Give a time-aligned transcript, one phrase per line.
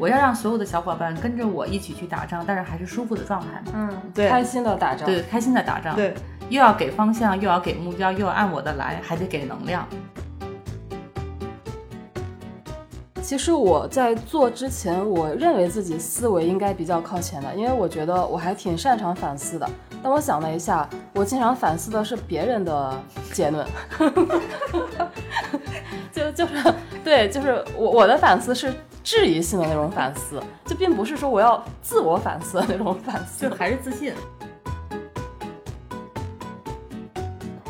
[0.00, 3.62] 我要让所有的小伙伴跟着我一起去打仗，但是还是舒服的状态。
[3.74, 5.04] 嗯，对开心的打仗。
[5.04, 6.14] 对，开心的打仗。，对，
[6.48, 9.86] 又要给方向，又要给目标，又要按我的来，还得给能量。
[13.20, 19.68] 其实我在做之前，我认为自己思维应该比较靠前的，因为我觉得我还挺擅长反思的。
[20.02, 22.98] 但我想了一下，我经常反思的是别人的
[23.34, 23.66] 结论，
[26.10, 26.74] 就就是
[27.04, 28.72] 对，就是我我的反思是
[29.02, 33.54] 质疑性的那种反思，就并不是说我要自我反思的那种反思就。
[33.56, 34.12] 还是自信。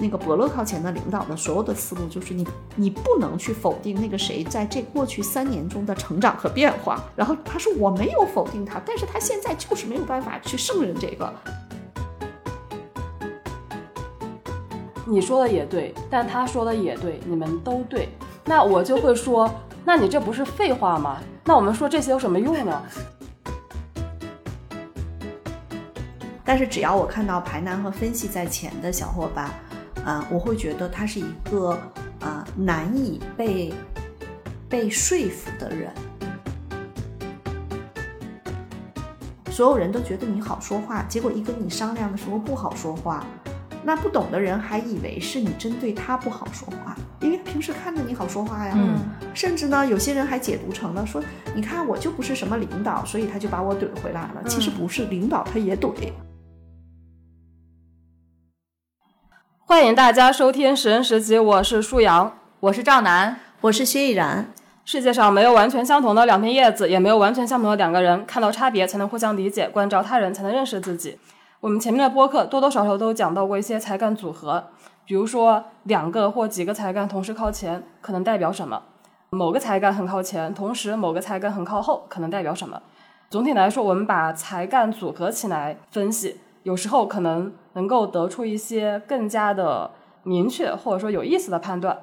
[0.03, 7.05] 那个伯乐靠前的领导的所有的思路就是你，你不能去否定那个谁在这过去三年中的成长和变化。
[7.15, 11.31] 然后他说我没有否定他，但是他现在就是没有办法去胜任这个。
[15.07, 18.09] 你说的也对，但他说的也对，你们都对。
[18.47, 19.51] 那我就会说，
[19.85, 21.19] 那你这不是废话吗？
[21.45, 22.83] 那我们说这些有什么用呢？
[26.45, 29.51] 但是只要我看到排难和分析在前的小伙伴，
[30.05, 31.79] 啊、我会觉得他是一个
[32.21, 33.73] 啊、难以被
[34.69, 35.93] 被说服的人。
[39.51, 43.25] 所有人都觉得你好说话，结果一跟你商量的时候不好说话，
[43.83, 48.75] 那不懂的人还以为是你针对他不好说话，因为平时看着你好说话呀。
[48.77, 48.99] 嗯
[49.33, 51.23] 甚至呢，有些人还解读成了说，
[51.55, 54.43] 你看我就不是什么领导，所以他就把我怼回来了。
[54.47, 55.93] 其实不是，领导他也怼。
[59.59, 62.37] 欢迎大家收听《十人十集》，我是舒阳。
[62.59, 64.53] 我是赵楠，我是薛逸然，
[64.85, 68.27] 世界上没有完全相同的两片叶子，也没有完全相同的两个人。
[68.27, 71.17] 看到差别，才能互相理解；关照他人，才能认识自己。
[71.61, 74.65] 我们前面的播客多多少少都讲到过一些才干组合，
[75.05, 78.81] 比如说两个或几个才干同时靠前，可能代表什么；
[79.29, 82.81] 某个才干很靠前，同时某个才干很靠后，可能代表什么。
[83.29, 89.91] 总体来说，我们把才干组合起来分析，有时候可能能够得出一些更加的
[90.23, 91.99] 明确或者说有意思的判断。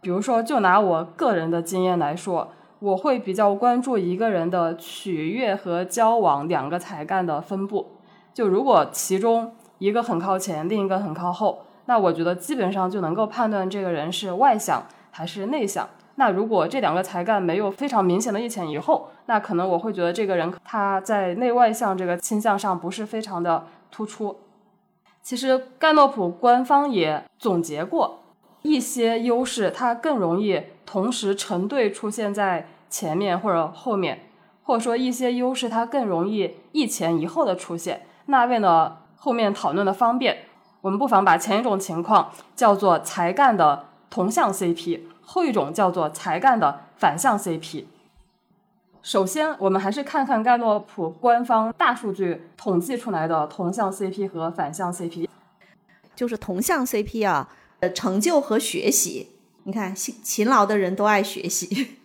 [0.00, 2.48] 比如说，就拿我个人的经验来说，
[2.78, 7.93] 我会比较关注一个人的取悦和交往两个才干的分布。
[8.34, 15.88] 就如果其中一个很靠前，另一个很靠后，那我觉得基本上就能够判断这个人是外向还是内向。
[16.16, 24.36] 那如果这两个才干没有非常明显的一前一后，那可能我会觉得这个人他在内外向这个倾向上不是非常的突出。
[25.22, 28.20] 其实盖诺普官方也总结过，
[28.62, 34.20] 一些优势它更容易同时成对出现在前面或者后面，
[34.62, 38.02] 或者说一些优势它更容易一前一后的出现。
[38.26, 40.44] 那为了后面讨论的方便，
[40.80, 47.84] 我们不妨把前一种情况叫做才干的同向 CP，后一种叫做才干的反向 CP。
[49.02, 55.28] 首先，我们还是看看盖洛普官方大数据统计出来的同向 CP 和反向 CP。
[56.16, 57.48] 就是同向 CP 啊，
[57.80, 59.30] 呃，成就和学习。
[59.64, 61.98] 你看，勤勤劳的人都爱学习，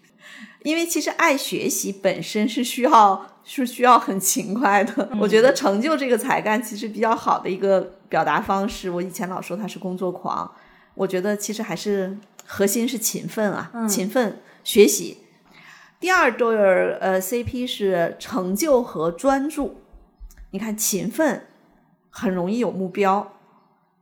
[0.64, 5.10] 因为其实爱学习本身是需要是需要很勤快的。
[5.20, 8.90] 我觉得成就这个才干其实比较好的一个表达方式。
[8.90, 10.54] 我以前老说他是工作狂，
[10.96, 15.20] 我觉得其实还是核心是勤奋啊，勤奋学习。
[16.00, 19.82] 第二对儿呃 CP 是成就和专注。
[20.52, 21.46] 你看勤奋
[22.10, 23.34] 很容易有目标，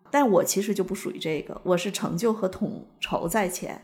[0.10, 3.84] 但我其实就不属于这个，我是成就和统筹在前，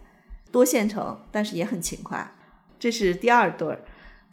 [0.51, 2.34] 多线程，但是也很勤快。
[2.83, 3.79] 这是第二对儿。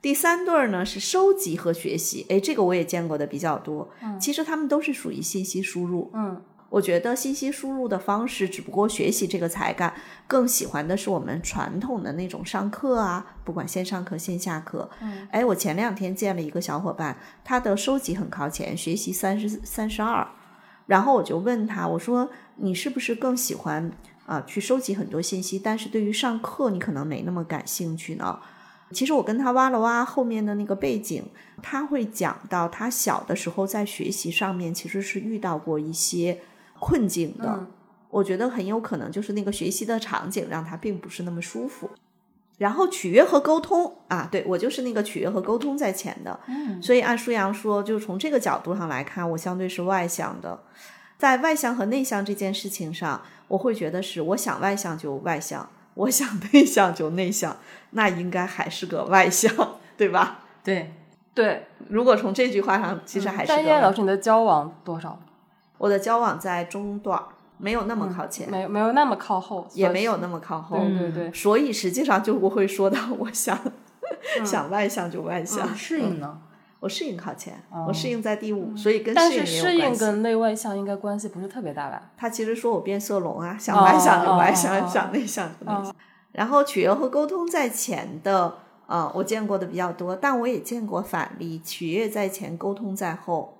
[0.02, 3.88] 第三对儿呢是收集和学习，诶，这个我也见过的比较多。
[4.02, 6.10] 嗯其实他们都是属于信息输入。
[6.14, 9.94] 嗯我觉得信息输入的方式，只不过学习这个才干，
[10.26, 14.90] 更喜欢的是我们传统的那种上课啊，不管线上课、线下课。
[15.00, 20.26] 嗯，哎，我前两天见了一个小伙伴，他的收集很靠前，学习三十三十二。
[20.86, 23.92] 然后我就问他，我说你是不是更喜欢
[24.30, 28.38] 啊、去收集很多信息，但是对于上课你可能没那么感兴趣呢？
[28.92, 31.24] 其实我跟他挖了挖后面的那个背景，
[31.60, 36.38] 他会讲到他小的时候在学习上面其实是遇到过一些
[36.78, 37.48] 困境的。
[37.48, 37.66] 嗯
[38.10, 41.88] 我觉得很有可能就是那个学习的场景让他并不是那么舒服。
[42.58, 50.60] 然后取悦和沟通啊，对我就是那个取悦和沟通在前的，嗯所以按舒阳说，就是从这个角度上来看，我相对是外向的。
[51.16, 57.56] 在外向和内向这件事情上，我会觉得是我想外向就外向，我想内向就内向，
[57.90, 59.52] 那应该还是个外向，
[59.98, 60.44] 对吧？
[60.62, 60.94] 对，
[61.34, 61.66] 对。
[61.88, 65.18] 如果从这句话上，其实还是但燕老师，你的交往多少？
[65.78, 67.20] 我的交往在中段，
[67.58, 70.78] 没有那么靠前，没有没有那么靠后，也没有那么靠后。
[70.78, 73.58] 对对对，所以实际上就不会说到我想
[74.46, 75.74] 想外向就外向。
[75.74, 76.38] 适应呢？
[76.80, 80.00] 我适应靠前，哦我适应在第五，所以跟但适是适应应也有关系。
[80.00, 82.10] 跟内外向应该关系不是特别大吧？
[82.16, 85.90] 他其实说我变色龙啊，想外向就外向，想内向就内向。
[85.90, 85.94] 哦
[86.32, 88.54] 然后取悦和沟通在前的，
[88.86, 93.58] 呃，我见过的比较多，但我也见过反例，取悦在前，沟通在后。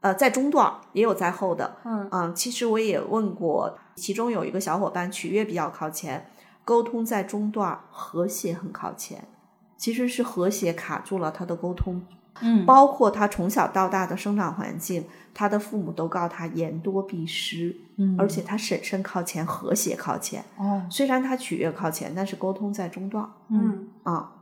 [0.00, 6.30] 呃，在中段儿也有在后的，嗯其实我也问过，其中有一个小伙伴取悦比较靠前，
[6.64, 9.28] 沟通在中段儿，和谐很靠前，
[9.76, 12.02] 其实是和谐卡住了他的沟通，
[12.40, 12.64] 嗯。
[12.66, 18.16] 包括他从小到大的生长环境，他的父母都告他言多必失，嗯。
[18.18, 20.44] 而且他审慎靠前，和谐靠前。
[20.56, 23.88] 哦，虽然他取悦靠前，但是沟通在中段嗯。
[24.02, 24.32] 啊、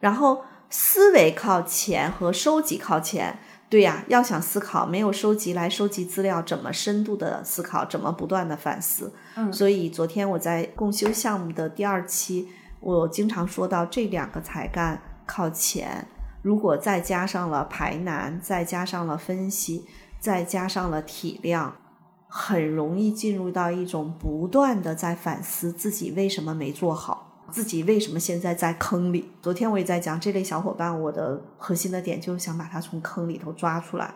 [0.00, 9.12] 然后思维靠前和收集靠前，对呀，要想思考，没有收集来收集资料，怎么深度的思考，怎么不断的反思？
[9.36, 9.52] 嗯。
[9.52, 12.48] 所以昨天我在共修项目的第二期，
[12.80, 16.06] 我经常说到这两个才干靠前，
[16.44, 19.86] 如果再加上了排难，再加上了分析，
[20.20, 21.70] 再加上了体谅，
[22.28, 27.46] 很容易进入到一种不断的在反思自己为什么没做好。
[27.50, 29.30] 自己为什么现在在坑里？
[29.40, 34.12] 昨天我也在讲这类小伙伴，我的核心的点就是想把他从坑里头抓出来。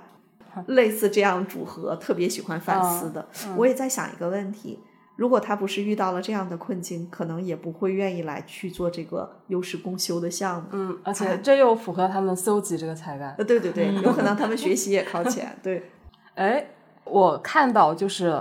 [0.67, 3.27] 类似这样组合，特别喜欢反思的，
[3.57, 4.79] 我也在想一个问题：
[5.19, 10.69] 如果他不是遇到了这样的困境，可能也不会愿意来去做这个优势公修的项目。
[10.71, 13.35] 嗯，而且这又符合他们搜集这个才干。
[13.37, 15.59] 呃，对对对，有可能他们学习也靠前。
[15.61, 15.91] 对，
[16.37, 16.69] 哎，
[17.03, 18.41] 我看到就是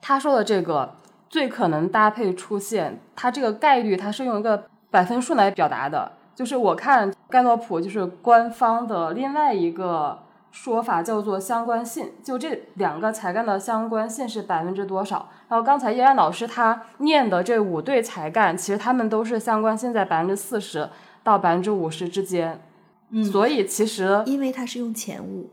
[0.00, 0.96] 他说的这个
[1.28, 6.10] 最可能搭配出现，它这个概率它是用一个百分数来表达的。
[6.34, 10.18] 就是我看盖诺普就是官方的另外一个
[10.52, 15.28] 说法叫做相关性，就这两个才干的相关性是百分之多少？
[15.48, 20.88] 然后刚才叶然老师他念的这五对才干，其实他们都是相关性在百分之四十
[21.24, 22.60] 到百分之五十之间。
[23.08, 25.50] 嗯所以其实因为它是用前五，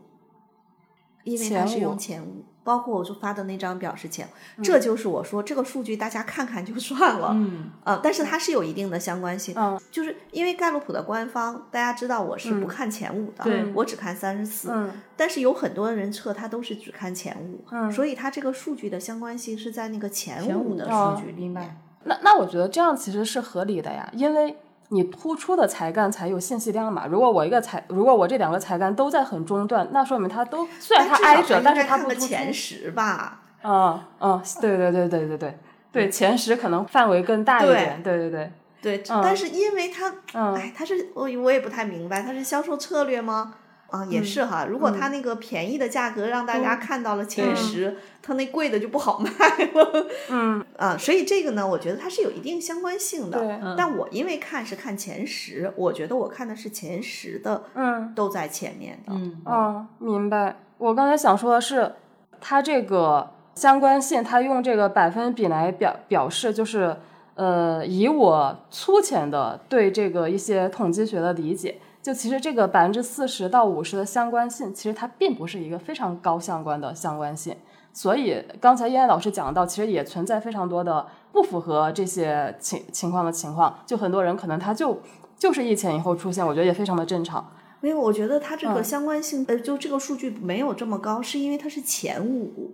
[1.24, 4.28] 因为它是用前五，包括我就发的那张表是前，
[4.62, 7.30] 这就是我说这个数据大家看看就算了。
[7.32, 7.68] 嗯。
[7.82, 9.76] 呃，但是它是有一定的相关性，嗯。
[9.90, 14.88] 就是因为盖洛普的官方，大家知道我是不看前五的，对我只看三十四，嗯。
[15.16, 17.90] 但是有很多人测他都是只看前五，嗯。
[17.90, 21.76] 所以它这个数据的相关性是在那个前前五五的哦数据里面。
[22.04, 24.56] 那那我觉得这样其实是合理的呀，因为
[24.90, 27.06] 你突出的才干才有信息量嘛。
[27.06, 32.26] 如果我一个才，如果我这两个才干都在很中段，那说明他都虽然他挨着，但是他不突出。
[32.26, 33.40] 前十吧。
[33.62, 35.58] 嗯嗯，对对对对对对
[35.92, 38.02] 对，前十可能范围更大一点。
[38.02, 43.54] 对对对，对，但是因为它，嗯哎，他是我我也不太明白，他是销售策略吗？
[43.90, 44.66] 啊，也是哈。
[44.66, 50.06] 如果它那个便宜的价格让大家看到了前十，它那贵的就不好卖了。
[50.30, 53.38] 嗯 啊，所以这个呢，我觉得它是有一定相关性的。
[53.38, 59.12] 对但我因为看是看前十，我觉得我看的是前十的嗯都在前面的。
[59.12, 60.56] 嗯嗯，明白。
[60.78, 61.92] 我刚才想说的是，
[62.40, 66.96] 它这个相关性，它用这个百分比来表表示，就是
[67.34, 77.56] 呃，以我粗浅的对这个一些统计学的理解，就其实这个百分之四十到五十的相关性，其实它并不是一个非常高相关的相关性。
[77.92, 85.00] 所以刚才燕燕老师讲到，其实也存在非常多的不符合这些情情况的情况，就很多人可能他就
[85.36, 87.52] 就是一前一后出现，我觉得也非常的正常。
[87.80, 92.72] 没有，我觉得它这个嗯相关性，呃，就这个数据没有这么高，是因为它是前五，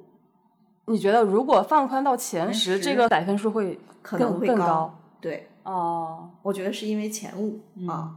[0.87, 6.29] 你觉得如果放宽到前十，这个百分数会可能会高对，哦？
[6.43, 8.17] 我觉得是因为前五、啊，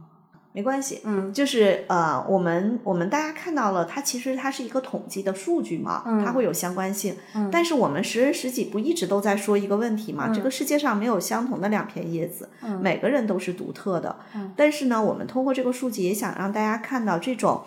[0.52, 1.00] 没关系。
[1.04, 7.14] 嗯就是呃，我们我们大家看到了，它其实它是一个统计的数据嘛，嗯它会有相关性。
[7.34, 10.28] 嗯但是我们十人十己不一直都在说一个问题嘛？
[10.34, 14.16] 这个世界上没有相同的两片叶子，嗯每个人都是独特的。
[14.34, 17.62] 嗯但是呢，我们通过这个数据也想让大家看到这种。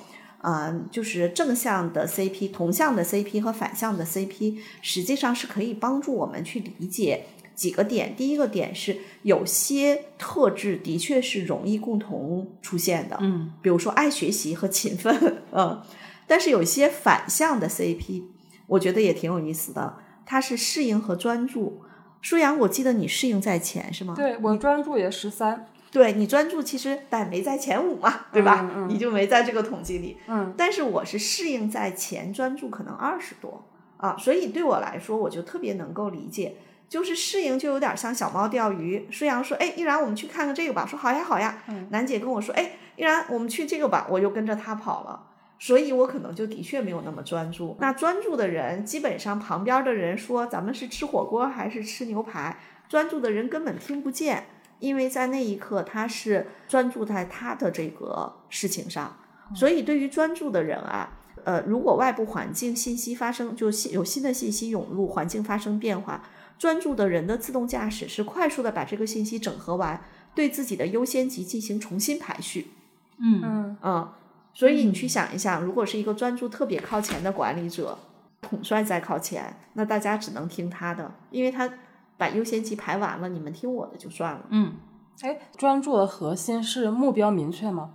[0.45, 8.15] 呃，就是正向的 CP、同向的 CP 和反向的 CP，实际上是可以帮助我们去理解几个点。
[8.15, 15.81] 第一个点是，有些特质的确是容易共同出现的，嗯比如说爱学习和勤奋，嗯，
[16.27, 18.23] 但是有一些反向的 CP，
[18.67, 21.81] 我觉得也挺有意思的，它是适应和专注。
[22.21, 24.13] 舒阳，我记得你适应在前是吗？
[24.15, 28.69] 对我专注也十三，对你专注其实但没在前五嘛，对吧？
[28.73, 30.17] 嗯嗯你就没在这个统计里。
[30.27, 33.65] 嗯但是我是适应在前，专注可能二十多
[33.97, 36.55] 啊，所以对我来说，我就特别能够理解。
[36.93, 39.07] 就是适应就有点像小猫钓鱼。
[39.09, 41.63] 舒阳说：“哎，依然我们去看看这个吧。”说：“好呀，好呀。
[41.67, 45.19] 嗯楠姐跟我说：“哎，依然我们去这个吧。”我就跟着他跑了。
[45.57, 47.75] 所以我可能就的确没有那么专注。
[47.79, 54.45] 那专注的人，基本上旁边的人说咱们是吃火锅还是吃牛排，专注的人根本听不见。
[54.77, 59.17] 因为在那一刻他是专注在他的这个事情上，
[59.55, 61.09] 所以对于专注的人啊，
[61.43, 66.21] 呃，如果外部环境信息发生，就新有新的信息涌入，环境发生变化，
[66.63, 70.01] 专注的人的自动驾驶是快速的把这个信息整合完，
[70.33, 72.71] 对自己的优先级进行重新排序。
[73.17, 74.13] 嗯嗯嗯，
[74.53, 77.99] 所以你去想一想，如果是一个专注特别靠前的管理者，
[78.41, 81.69] 统帅在靠前，那大家只能听他的，因为他
[82.15, 84.45] 把优先级排完了，你们听我的就算了。
[84.47, 84.75] 嗯
[85.19, 87.93] 哎，专注的核心是目标明确吗？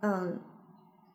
[0.00, 0.38] 嗯，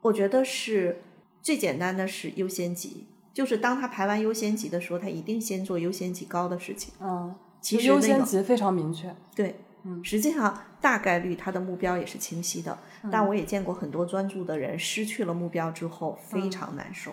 [0.02, 1.04] 我觉得是
[1.44, 3.06] 最简单的是优先级，
[3.36, 6.94] 就是当他排完优先级的时候，他一定先做优先级高的事情。
[7.02, 9.14] 嗯，其实优那个先级非常明确。
[9.36, 12.78] 对，嗯实际上大概率他的目标也是清晰的，
[13.12, 17.12] 但我也见过很多专注的人失去了目标之后非常难受。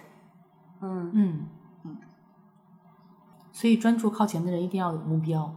[0.81, 1.47] 嗯嗯
[1.85, 1.97] 嗯，
[3.50, 5.52] 所以专注靠前的人一定要有目标。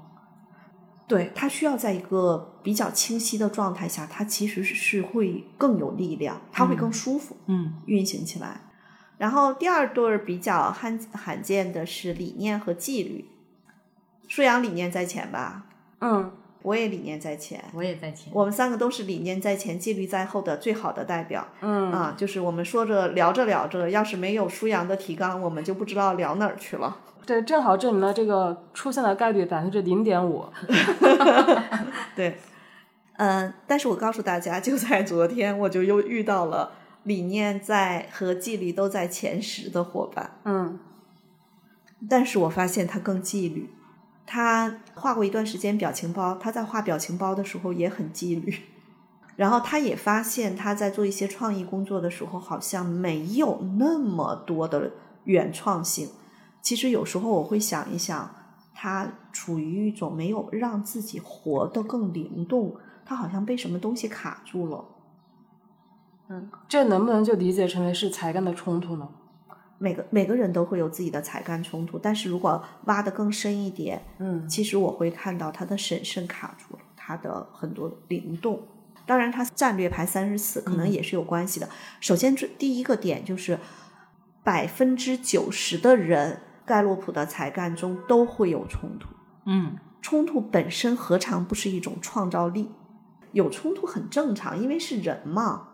[1.07, 8.61] 对他需要在一个比较清晰的状态下，他其实是会更有力量，他会更舒服、嗯运行起来。
[9.17, 13.25] 然后第二对儿比较罕罕见的是理念和纪律，
[14.27, 15.63] 舒阳理念在前吧，
[16.01, 16.31] 嗯
[16.63, 18.33] 我也理念在前，我也在前。
[18.33, 21.47] 我们三个都是理念在前、纪律在后的最好的代表。
[21.61, 26.97] 嗯啊，就是我们说着聊着聊着，要是没有舒阳的提纲，我们就不知道聊哪儿去了。
[27.23, 30.43] 对，正好证明了这个出现的概率百分之零点五。
[32.15, 32.35] 对，
[33.17, 36.71] 嗯、但是我告诉大家，就在昨天，我就又遇到了
[37.05, 40.77] 理念在和纪律都在前十的伙伴，嗯
[42.09, 43.69] 但是我发现他更纪律。
[44.27, 48.53] 他画过一段时间表情包，他在画表情包的时候也很纪律。
[49.35, 54.91] 然后他也发现他在做一些创意工作的时候，好像没有那么多的
[55.25, 56.09] 原创性。
[56.61, 58.33] 其实有时候我会想一想，
[58.73, 64.83] 他处于一种没有让自己活得更灵动，他好像被什么东西卡住了。
[66.67, 69.07] 这能不能就理解成为是才干的冲突呢？
[69.77, 78.61] 每个每个人都会有自己的才干冲突，但是如果挖得更深一点，嗯其实我会看到他的审慎卡住了，他的很多灵动。
[79.05, 81.69] 当然，他战略排三十四，可能也是有关系的。
[81.99, 83.59] 首先，这第一个点就是
[84.43, 89.09] 百分之九十的人，盖洛普的才干中都会有冲突。
[89.45, 92.71] 嗯冲突本身何尝不是一种创造力？
[93.33, 95.67] 有冲突很正常，因为是人嘛。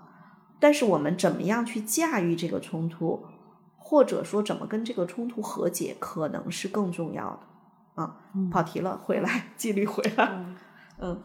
[0.62, 3.26] 但是我们怎么样去驾驭这个冲突，
[3.78, 8.02] 或者说怎么跟这个冲突和解，可能是更重要的。
[8.02, 8.16] 啊，
[8.50, 10.30] 跑题了，回来，纪律回来。
[10.32, 10.56] 嗯
[11.00, 11.24] 嗯，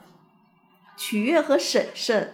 [0.97, 2.33] 取悦和审慎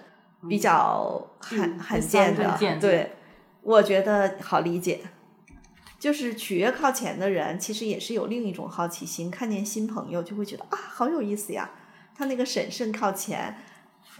[0.48, 3.16] 比较罕、嗯罕见的对，
[3.62, 5.00] 我觉得好理解。
[5.98, 11.70] 就是取悦靠前的人，其实也是有另一种好奇心，看见新朋友就会觉得啊，好有意思呀。
[12.14, 13.56] 他那个审慎靠前，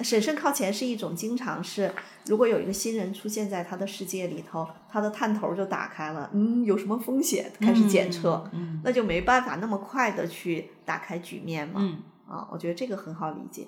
[0.00, 1.92] 审慎靠前是一种经常是，
[2.26, 11.74] 如果有一个新人出现在他的世界里头，他的探头就打开了，嗯，有什么风险，开始检测，嗯那就没办法那么快的去打开局面嘛。
[11.76, 13.66] 嗯啊，我觉得这个很好理解。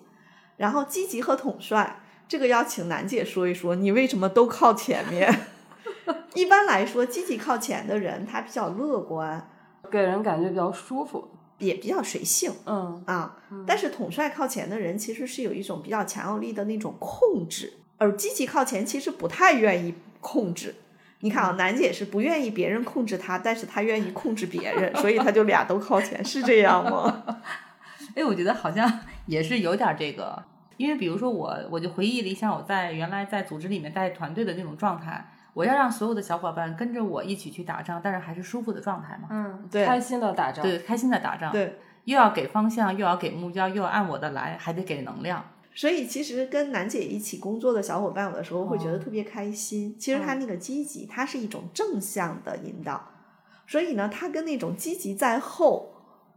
[0.57, 5.47] 然后积极和统帅，这个要请楠姐说一说，你为什么都靠前面？
[6.35, 9.50] 一般来说，积极靠前的人，他比较乐观，
[9.90, 11.28] 给人感觉比较舒服。
[11.58, 13.37] 也比较随性嗯啊。
[13.66, 20.75] 但是统帅靠前的人，其实是有一种比较强有力的那种控制，而积极靠前其实不太愿意控制。
[21.20, 27.25] 你看啊，楠姐是不愿意别人控制她，但是她愿意控制别人， 所以她就俩都靠前，是这样吗？
[28.14, 30.44] 哎，我觉得好像也是有点这个，
[30.76, 40.62] 因为比如说我，我就回忆了一下我在原来在组织里面带团队的那种状态，我要让所有的小伙伴跟着我一起去打仗，但是还是舒服的状态嘛，嗯，对开心的打仗。
[40.62, 41.78] 对，开心的打仗，，对。
[42.04, 45.42] 又要给方向，又要给目标，又要按我的来，还得给能量，
[45.75, 49.96] 所以其实跟楠姐一起工作的小伙伴，有的时候会觉得特别开心。
[49.99, 53.00] 其实他那个积极，它是一种正向的引导。
[53.66, 55.93] 所以呢，他跟那种积极在后、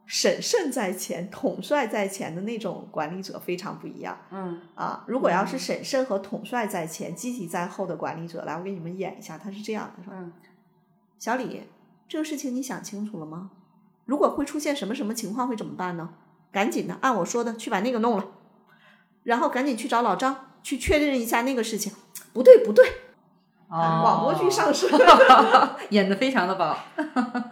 [0.08, 5.04] 审慎在前、统帅在前的那种管理者非常不一样嗯啊。
[5.06, 10.32] 如果要是审慎和统帅在前、积极在后的管理者，来，我给你们演一下，他是这样的：说嗯
[11.20, 11.64] 小李，
[12.08, 13.52] 这个事情你想清楚了吗？
[14.06, 16.10] 如果会出现什么什么情况，会怎么办呢？
[16.54, 18.26] 赶紧的，按我说的去把那个弄了，
[19.24, 21.92] 然后赶紧去找老张去确认一下那个事情。
[22.32, 22.88] 不对，不对，
[23.68, 24.90] 哦广播剧上身，
[25.92, 26.78] 演的非常的棒，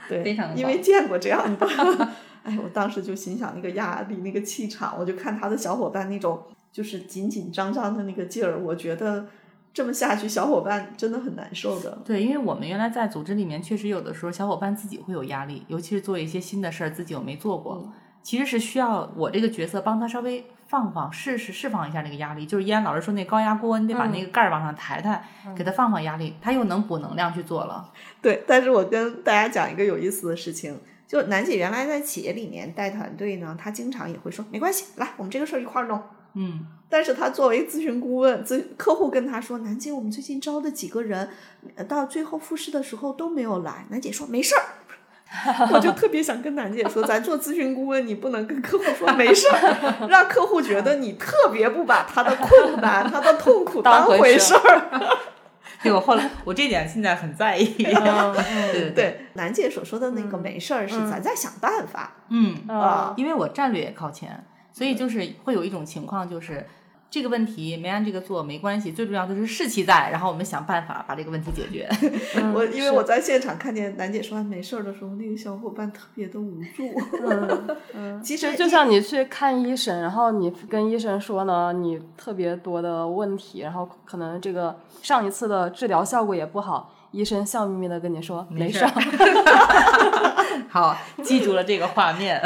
[0.08, 1.68] 对， 非常的因为见过这样的。
[2.46, 9.26] 哎，我当时就心想那个压力、那个气场，我就看他的小伙伴那种就是紧紧张张的那个劲儿，我觉得
[9.74, 11.98] 这么下去，小伙伴真的很难受的。
[12.06, 17.92] 对，因为我们原来在组织里面，确实有的时候小伙伴自己会有压力，尤其是做一些新的事儿，自己又没做过。
[18.22, 22.44] 其实是需要我这个角色帮他稍微放放试试释放一下那个压力。
[22.44, 25.24] 就是依然老师说那高压锅，你得把那个盖儿往上抬抬，
[25.56, 27.92] 给他放放压力，他又能补能量去做了。
[28.24, 36.02] 对，但是我跟大家讲一个有意思的事情，就楠姐原来在企业里面带团队呢，她经常也会说没关系，来我们这个事儿一块儿弄。
[36.34, 41.30] 嗯，但是她作为咨询顾问，咨客户跟她说，楠姐我们最近招的几个人，
[41.76, 44.62] 呃到最后复试的时候都没有来，楠姐说没事儿。
[45.74, 55.18] 我就特别想跟楠姐说，咱做咨询顾问，你不能跟客户说没事儿， 让客户觉得你特别不把他的困难、 他的痛苦当回事儿。
[55.86, 57.66] 对我后来我这点现在很在意。
[57.66, 57.94] 对
[58.74, 62.16] 对对，对，楠姐所说的那个没事儿，是咱在想办法。
[62.30, 63.14] 嗯，啊。
[63.16, 66.66] 因为我战略也靠前，所以就是会有一种情况，就是
[67.10, 71.88] 这个问题没按这个做没关系，最重要的是士气在，然后我们想办法把这个问题解决。
[72.54, 76.92] 我因为我在现场看见楠姐说完没事儿的时候，那个小伙伴特别的无助。
[77.26, 88.92] 嗯 嗯，其实就就像你去看医生，然后你跟医生说呢，你特别多的问题，然后可能这个上一次的治疗效果也不好，医生笑眯眯的跟你说没事事儿，
[90.68, 92.42] 好，记住了这个画面。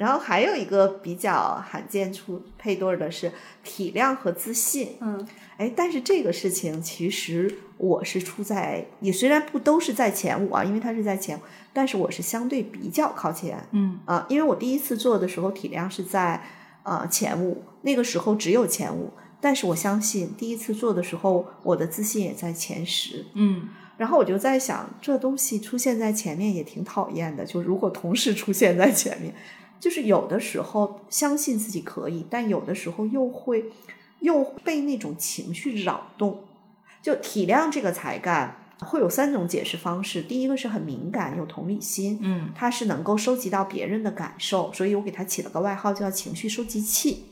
[0.00, 3.30] 然后还有一个比较罕见出配对儿的是
[3.62, 4.96] 体谅和自信。
[5.02, 5.28] 嗯，
[5.58, 11.40] 哎，但是这个事情其实我是出在，也虽然不都是在前五啊，因为它是在前五，
[11.74, 13.62] 但是我是相对比较靠前。
[13.72, 16.42] 嗯啊，因为我第一次做的时候体量是在
[16.82, 23.26] 呃前五，那个时候只有前五，但是我相信第一次做的时候，我的自信也在前十。
[23.34, 27.44] 嗯然后我就在想，这东西出现在前面也挺讨厌的。
[27.44, 29.34] 就如果同时出现在前面，
[29.80, 33.72] 就是有的时候相信自己可以，但有的时候又会
[34.20, 36.44] 又被那种情绪扰动。
[37.02, 47.24] 就体谅这个才干会有三种解释方式，第一个是很敏感，有同理心，嗯他是能够收集到别人的感受，所以我给他起了个外号叫情绪收集器。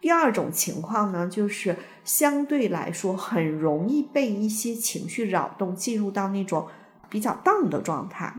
[0.00, 6.68] 第二种情况呢，就是相对来说很容易被一些情绪扰动，进入到那种
[7.08, 8.34] 比较 down 的状态。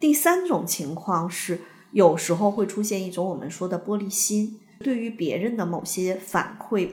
[0.00, 1.60] 第三种情况是，
[1.92, 6.90] 有时候会出现一种我们说的玻璃心，对于别人的某些反馈，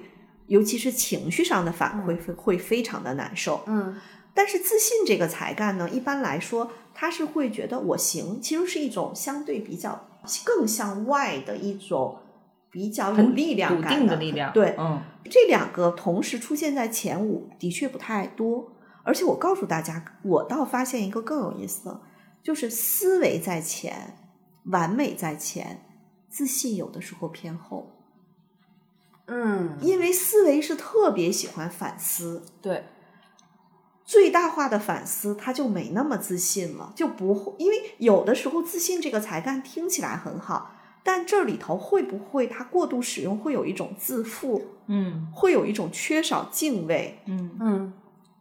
[0.47, 3.63] 尤其是情绪上的反馈，会会非常的难受。
[3.67, 3.95] 嗯
[4.38, 10.10] 但是自信这个才干呢，一般来说，他是会觉得我行，其实是一种相对比较
[10.43, 12.17] 更向外的一种
[12.69, 14.51] 比较有力量笃感定的力量。
[14.51, 18.73] 对，嗯这两个同时出现在前五的确不太多。
[19.03, 22.01] 而且我告诉大家，我倒发现一个更有意思的，
[22.43, 24.17] 就是思维在前，
[24.65, 25.86] 完美在前，
[26.30, 27.91] 自信有的时候偏后，
[29.28, 32.86] 嗯，因为思维是特别喜欢反思，对，
[34.04, 40.71] 最大化的反思，他就没那么自信了，就不会，因为有的时候自信这个才干听起来很好，
[41.04, 45.32] 但这里头会不会他过度使用，会有一种自负，嗯。
[45.34, 47.93] 会有一种缺少敬畏，嗯嗯。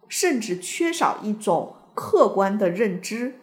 [0.06, 3.40] 甚至缺少一种客观的认知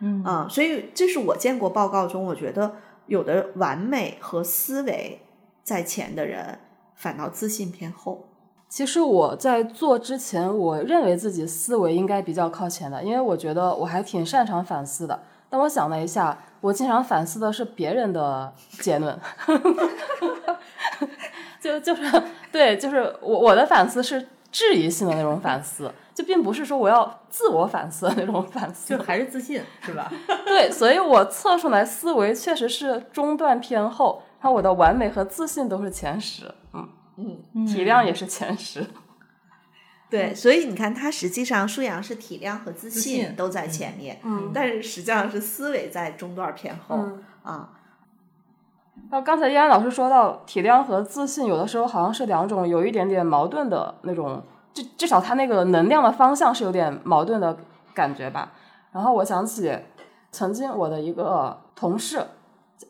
[0.00, 2.72] 嗯啊、所以这是我见过报告中，我觉得
[3.06, 5.20] 有的完美和思维
[5.62, 6.58] 在前的人，
[6.94, 8.26] 反倒自信偏后。
[8.68, 15.20] 其实我在做之前，我认为自己思维应该比较靠前的，因为我觉得我还挺擅长反思的。
[15.48, 19.18] 但我想了一下，我经常反思的是别人的结论，
[21.60, 29.02] 就就是对，就是我我的反思是质疑性的那种反思，就并不是说我要自我反思的那种反思就。
[29.02, 30.12] 还是自信是吧？
[30.44, 36.88] 对，所以我测出来思维确实是中段偏后，然后我的完美和自信都是前十，嗯，
[37.54, 38.84] 嗯，体量也是前十。
[40.10, 47.70] 对，所以你看，他实际上舒阳是体量和自自信信都在前面，嗯但是实际上是思维在中段偏后、嗯啊。
[49.12, 54.40] 那刚才依然老师说到体谅和自信，有的时候好像是两种有一点点矛盾的那种，
[54.72, 57.56] 至至少他那个能量的方向是有点矛盾的
[57.92, 58.52] 感觉吧。
[58.92, 59.76] 然后我想起
[60.30, 62.24] 曾经我的一个同事，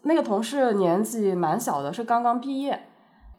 [0.03, 2.87] 那个同事年纪蛮小的，是刚刚毕业，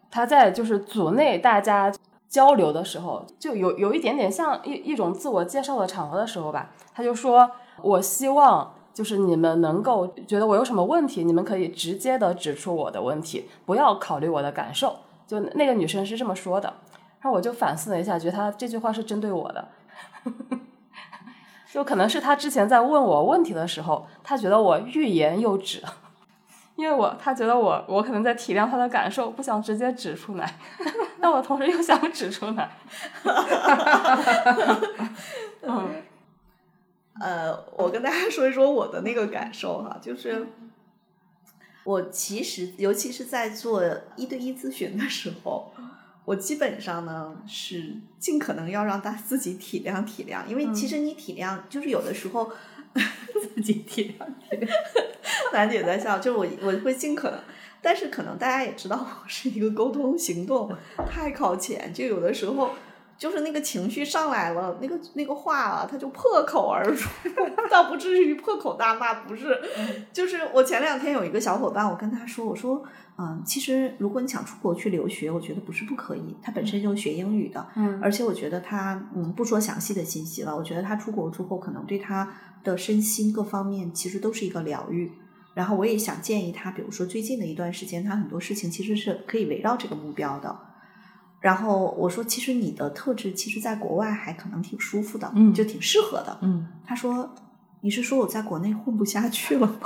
[0.09, 1.93] 他在就是组内大家
[2.27, 7.51] 交流的时候，就有有一点点像一一种自我介绍的场合的时候吧，他就说
[7.83, 16.73] ：“我希望就是你们能够觉得我有什么问题，你们可以直接的指出我的问题，不要考虑我的感受。”就那个女生是这么说的，
[17.21, 19.65] 然后我就反思了一下，觉得她这句话是针对我的。
[21.71, 25.81] 就可能是她之前在问我问题的时候，她觉得我欲言又止，
[26.75, 30.55] 因为我她觉得我我可能在体谅她的感受，不想直接指出来，
[31.21, 32.69] 但我同时又想指出来。
[35.63, 35.89] 嗯
[37.21, 40.47] 呃，我跟大家说一说我的那个感受哈，就是
[41.83, 43.83] 我其实，尤其是在做
[44.15, 45.71] 一对一咨询的时候，
[46.25, 52.51] 我基本上呢是尽可能要让大家自己体谅体谅，因为其实你体谅，就是有的时候
[53.55, 54.69] 自己体谅体谅。
[55.53, 57.39] 楠姐在笑，就是我我会尽可能，
[57.81, 60.75] 但是可能大家也知道，我是一个沟通行动
[61.07, 62.71] 太靠前，就有的时候。
[63.21, 67.07] 就是那个情绪上来了，那个那个话啊，他就破口而出，
[67.69, 69.61] 倒不至于破口大骂，不是。
[70.11, 72.83] 就是我前两天有一个小伙伴，我跟他说，我说，
[73.19, 76.35] 嗯，其实如果你想出国去留学，我觉得不是不可以。
[76.41, 82.27] 他本身就学英语的，嗯，而且我觉得他，嗯，不说详细的信息了，我觉得他出国之后，可能对他
[82.63, 85.11] 的身心各方面其实都是一个疗愈。
[85.53, 90.70] 然后我也想建议他，比如说最近的一段时间，他很多事情其实是可以围绕这个目标的。
[91.41, 96.37] 然后我说，其实你的特质，其实在国外还可能挺舒服的，嗯就挺适合的。
[96.43, 97.33] 嗯，他说
[97.81, 99.79] ：“你是说我在国内混不下去了吗？”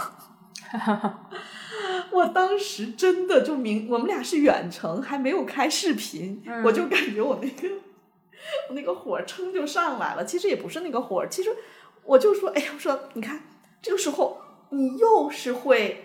[2.11, 7.69] 我当时真的就明，我们俩是远程，还没有开视频，我就感觉我那个
[8.69, 10.25] 我那个火撑就上来了。
[10.25, 11.49] 其实也不是那个火，其实
[12.03, 13.41] 我就说，哎呀，我说你看，
[13.81, 14.37] 这个时候
[14.71, 16.04] 你又是会。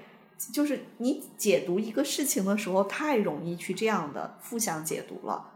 [0.53, 5.51] 就是你解读一个事情的时候，太容易去这样的负向解读了。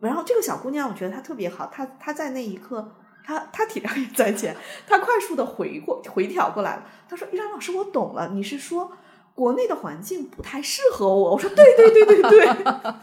[0.00, 2.92] 然后这个小姑娘，我觉得她特别好，她她在那一刻，
[3.24, 6.84] 她她体谅也在前，她快速的回过回调过来了。
[7.08, 8.92] 她说：“依然老师，我懂了，你是说
[9.34, 12.56] 国内的环境不太适合我？”我说：“对对对对对。”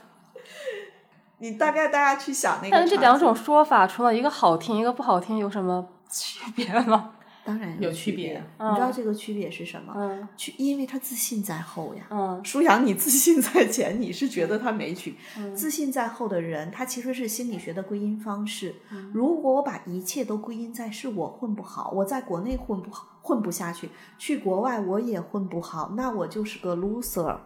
[1.40, 7.16] 你大概大家去想那个，但是这两种说法，除了一个好听，一个不好听，有什么区别吗？
[7.46, 9.94] 当然有区区别你知道这个区别是什么？
[9.96, 12.08] 嗯去，因为他自信在后呀。
[12.10, 15.16] 嗯舒阳，你自信在前，你是觉得他没去。
[15.38, 18.76] 嗯自信在后的人，他其实是心理学的归因方式。
[18.92, 27.38] 嗯如果我把一切都归因在是我混不好，我在国内混不好，混不下去，去国外我也混不好，那我就是个 loser。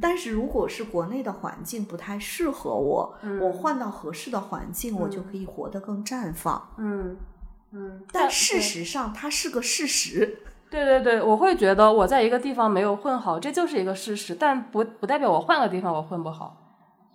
[0.00, 6.68] 但是如果是国内的环境不太适合我，嗯我换到合适的环境，我就可以活得更绽放。
[6.76, 7.16] 嗯嗯，
[8.12, 10.38] 但事实上，它是个事实。
[10.70, 16.64] 对对对，我会觉得我在一个地方没有混好，这就是一个事实，但不不代表我换个地方我混不好。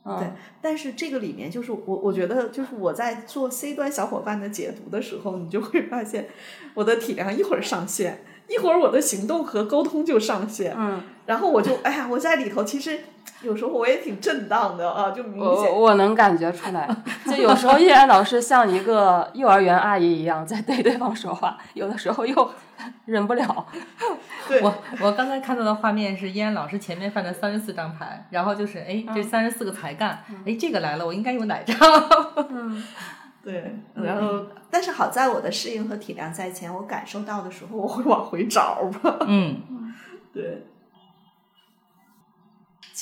[0.06, 0.28] 嗯、对，
[0.62, 6.28] 但是这个里面就是我，我觉得就是我在做 C 端小伙伴的解读的时候，你就会发现
[6.74, 13.00] 我的体量一会儿上线，一会儿我的行动和沟通就上线，嗯，然后我就哎呀，我在里头其实
[13.44, 16.88] 有时候我也挺震荡的啊，就明显我我能感觉出来，
[17.26, 22.52] 就有时候依然老师像一个幼儿园阿姨一样在对对方说话，有的时候又
[23.06, 23.66] 忍不了。
[24.48, 31.78] 对我我刚才看到的画面是依然老师前面放着三十四张牌，然后就是哎，这三十四个才干，哎，这个来了，我应该用哪张？
[33.44, 39.62] 对，然后但是好在我的适应和体谅在前，我感受到的时候我会往回找吧，嗯，
[40.34, 40.66] 对，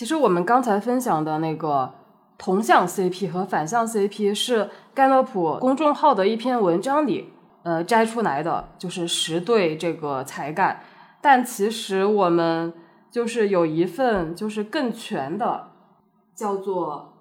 [0.02, 1.94] 其实我们刚才分享的那个
[2.36, 10.82] 同向 CP 和反向 CP 是盖洛普公众号的一篇文章里呃摘出来的，就是十对这个才干。
[11.22, 12.74] 但其实我们
[13.12, 15.68] 就是有一份就是更全的，
[16.34, 17.14] 叫做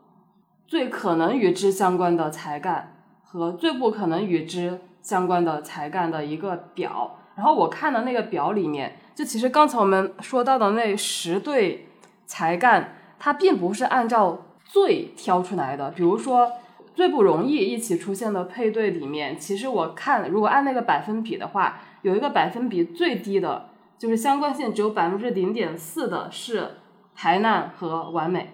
[0.67, 7.19] 最可能与之相关的才干和最不可能与之相关的才干的一个表。
[7.35, 11.89] 然后我看的那个表里面，就其实刚才我们说到的那十对
[12.31, 15.91] 才干，它并不是按照最挑出来的。
[15.91, 16.53] 比如说
[16.95, 26.77] 最不容易一起出现的配对里面，其实我看如果按那个百分比的话，有一个百分比最低的，就是相关性只有百分之零点四的是
[27.17, 28.51] 排难和完美。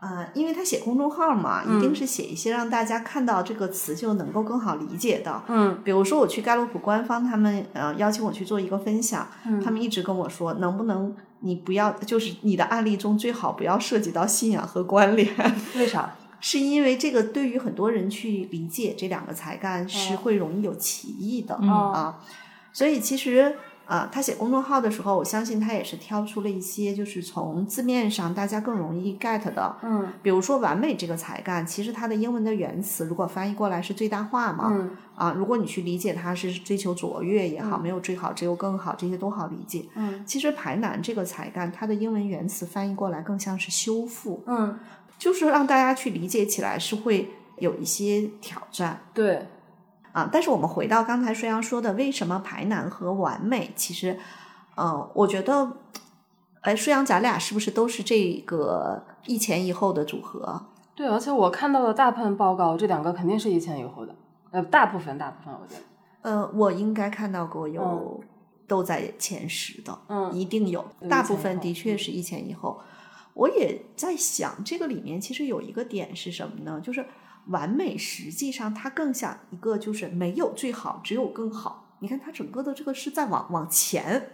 [0.00, 5.42] 啊、因为他写公众号嘛，一定是写一些让大家看到这个词就能够更好理解的。
[5.48, 9.26] 嗯比如说我去盖洛普官方，他们呃邀请我去做一个分享，
[9.64, 15.28] 他们一直跟我说，能不能你不要，就是你的案例中最好不要涉及到信仰和关联，
[15.74, 16.14] 为啥？
[16.40, 22.20] 是因为这个对于很多人去理解这两个才干是会容易有歧义的、嗯啊，
[22.72, 23.56] 所以其实。
[23.88, 30.12] 啊，他写公众号的时候，我相信他也是挑出了一些，就是从字面上大家更容易 get 的，嗯。
[30.22, 34.90] 比如说“完美”这个才干，其实它的英文的原词如果翻译过来是最大化嘛，嗯。
[35.14, 39.86] 啊，如果你去理解它是追求卓越也好，没有最好，只有更好，这些都好理解。
[39.94, 40.22] 嗯。
[40.26, 44.78] 其实排难这个才干，它的英文原词翻译过来更像是修复，嗯，
[45.18, 49.00] 就是让大家去理解起来是会有一些挑战。
[49.14, 49.46] 对，
[50.12, 50.28] 啊。
[50.32, 53.72] 但是我们回到刚才舒阳说的，为什么排难和完美？
[53.76, 54.18] 其实，
[54.74, 55.72] 呃，我觉得，
[56.60, 60.66] 哎，舒阳，咱俩是不是都是这个一前一后的组合？
[60.94, 64.14] 对，而且我看到的大部分报告，这两个肯定是一前一后的，
[64.50, 65.82] 呃，大部分大部分我觉得。
[66.22, 68.20] 呃，我应该看到过有
[68.66, 72.80] 都在前十的，嗯一定有，大部分的确是一前一后。
[73.34, 76.80] 我也在想，这个里面其实有一个点是什么呢？
[76.80, 77.06] 就是
[77.48, 81.96] 完美实际上它更像一个就是没有最好，只有更好。
[82.00, 84.30] 你看它整个的这个是在往往前，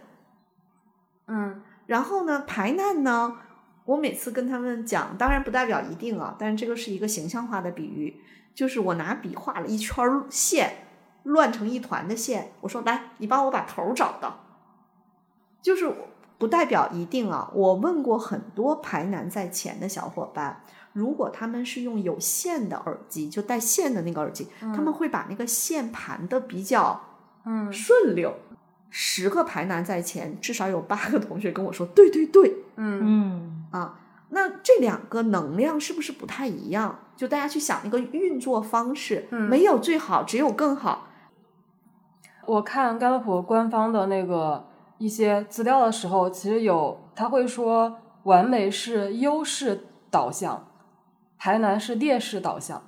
[1.27, 3.37] 嗯然后呢，排难呢，
[3.85, 8.21] 我每次跟他们讲，当然不代表一定啊，但是这个是一个形象化的比喻，
[8.53, 10.87] 就是我拿笔画了一圈线，
[11.23, 14.39] 乱成一团的线，我说来，你帮我把头找到，
[15.61, 15.91] 就是
[16.37, 17.49] 不代表一定啊。
[17.53, 20.61] 我问过很多排难在前的小伙伴，
[20.95, 27.01] 如果他们是用有线的耳机，就带线的那个耳机，他们会把那个线盘的比较
[27.43, 28.33] 嗯顺溜。
[28.89, 36.97] 十个排难在前，至少有八个同学跟我说，对对对，嗯嗯啊，那这两个能量是不是不太一样？
[37.17, 41.09] 就大家去想那个运作方式，嗯没有最好，只有更好。
[42.45, 44.65] 我看甘乐普官方的那个
[44.97, 50.65] 一些资料的时候，其实有他会说，完美是优势导向，
[51.37, 52.81] 排难是劣势导向。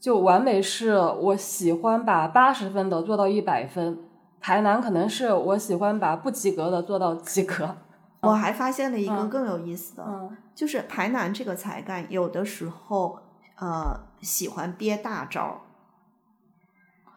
[0.00, 3.98] 就完美是我喜欢把八十分的做到一百分，
[4.38, 7.76] 排难可能是我喜欢把不及格的做到及格。
[8.20, 13.18] 我还发现了一个嗯更有意思的，嗯就是排难这个才干，有的时候
[13.56, 15.60] 呃喜欢憋大招儿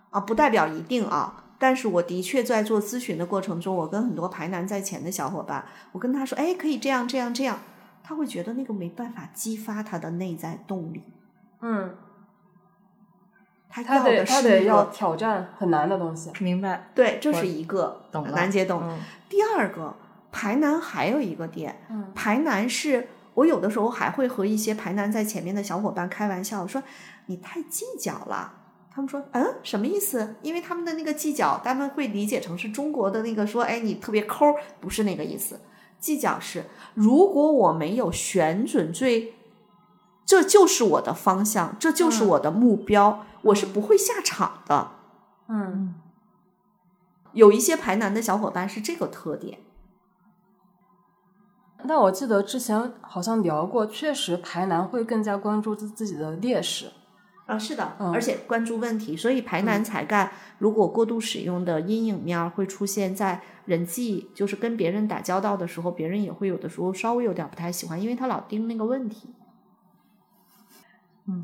[0.10, 1.44] 啊，不代表一定啊。
[1.60, 7.60] 但是我的确在做咨询的过程中，我跟很多排难在前的小伙伴，我跟他说，哎，可以这样这样这样，
[8.08, 11.04] 他会觉得那个没办法激发他的内在动力，
[11.60, 11.94] 嗯，
[13.68, 16.32] 他他要的是得他得要挑战很难的东西。
[16.40, 18.82] 明白，对，这是一个懂了，难解懂。
[18.82, 19.94] 嗯第二个
[20.32, 26.82] 排难还有一个点，嗯排难是我有的时候还会和一些排难在前面的小伙伴开玩笑说
[27.26, 28.54] 你太计较了。
[28.90, 30.36] 他们说嗯什么意思？
[30.42, 34.46] 因为他们的那个计较，他们会理解成是中国的那个说哎你特别抠，
[34.80, 35.60] 不是那个意思。
[36.00, 39.36] 计较是如果我没有选准最，
[40.26, 44.92] 这就是我的方向，这就是嗯我的目标，我是不会下场的。
[45.48, 45.96] 嗯
[47.34, 49.60] 有一些排难的小伙伴是这个特点。
[51.88, 56.92] 但我记得之前好像聊过，确实排难会更加关注自自己的劣势。
[57.48, 60.30] 啊，是的，嗯而且关注问题，所以排难才干
[60.60, 69.34] 如果过度使用的阴影面儿会出现在人际，就是跟别人打交道的时候，别人也会有的时候稍微有点不太喜欢，因为他老盯那个问题。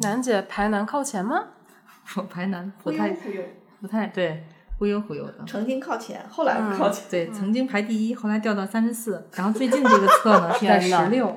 [0.01, 1.47] 楠姐排难靠前吗？
[2.17, 3.41] 我排难不太忽悠，
[3.79, 4.43] 不太对，
[4.77, 5.43] 忽悠忽悠的。
[5.47, 7.03] 曾经靠前，后来靠前。
[7.09, 11.33] 对，曾经排第一，后来掉到三十四， 然后最近这个测呢 是在十六。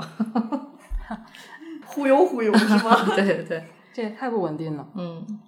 [1.86, 3.14] 忽悠忽悠是吗？
[3.14, 3.64] 对对对，
[3.96, 4.86] 这也太不稳定了。
[4.94, 5.40] 嗯。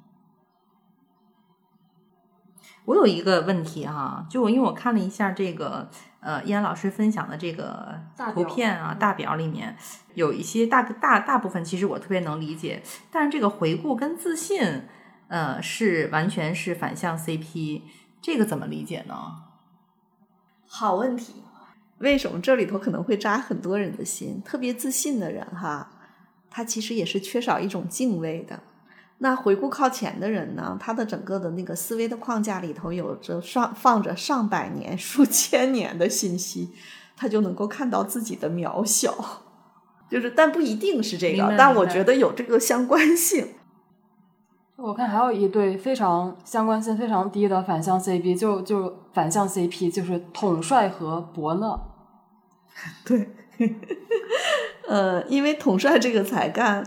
[2.87, 9.77] 我有一个问题哈、就我因为我看了一下这个呃依然老师分享的这个图大表片啊大表里面
[10.15, 14.85] 有一些大大大部分其实我特别能理解，但是这个回顾跟自信
[15.27, 17.83] 呃是完全是反向 CP，
[18.23, 19.43] 这个怎么理解呢？
[20.67, 21.43] 好问题。
[21.99, 24.41] 为什么这里头可能会扎很多人的心？
[24.43, 25.91] 特别自信的人哈，
[26.51, 28.61] 他其实也是缺少一种敬畏的。
[29.19, 36.71] 那回顾靠前的人呢，他的整个的那个思维的框架里头有着上放着上百年、数千年的信息，
[37.17, 39.43] 他就能够看到自己的渺小。
[40.09, 43.49] 就是，但不一定是这，个但我觉得有这个相关性。
[44.77, 51.79] 我看还有一对非常相关性非常低的反向 CP，就就反向 CP 就是统帅和伯乐。
[53.05, 53.29] 对，
[54.89, 56.83] 呃，因为统帅这个才干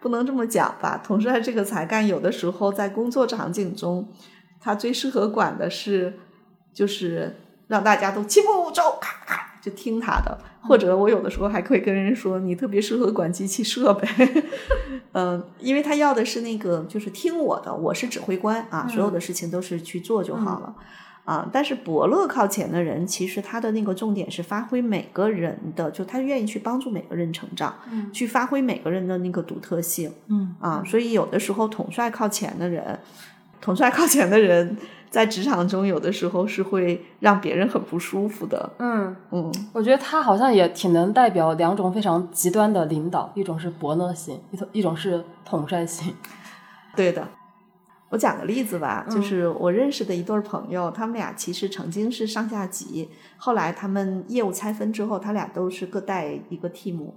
[0.00, 4.08] 不能这么讲吧，统帅这个才干有的时候在工作场景中，
[4.60, 6.18] 他最适合管的是
[6.74, 7.36] 就是
[7.68, 14.06] 让大家都齐步走，咔咔就听他的，或者我有的时候还可以跟人说，你特别适合管机器设备，
[15.12, 20.74] 嗯、 因为他要的是那个就是听我的，我是指挥官啊，所有的事情都是去做就好了。
[21.24, 30.82] 啊，但是伯乐靠前的人，其实他的那个重点是发挥每个人的，就他愿意去帮助每个人成长，嗯去发挥每个人的那个独特性嗯啊。
[30.86, 32.98] 所以有的时候统帅靠前的人，
[33.60, 34.76] 统帅靠前的人
[35.08, 38.70] 在职场中有的时候是会让别人很不舒服的。
[38.78, 46.12] 嗯，嗯，我觉得他好像也挺能代表两种非常极端的领导，一种是伯乐型，一种一种是统帅型。
[46.94, 47.26] 对的。
[48.10, 57.12] 我讲个例子吧，嗯就是我认识的一对朋友，他们俩其实曾经是上下级，后来他们业务拆分之后，他俩都是各带一个 team，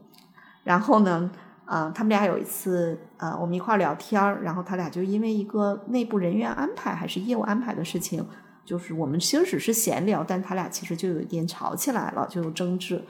[0.63, 1.30] 然后呢，
[1.65, 8.26] 啊、他们俩有一次啊、我们一块儿聊天儿，然后他俩就因为一个内部人员安排还是业务安排的事情
[8.65, 13.02] 就是我们其实只是闲聊，但他俩其实就有一点吵起来了，就有争执。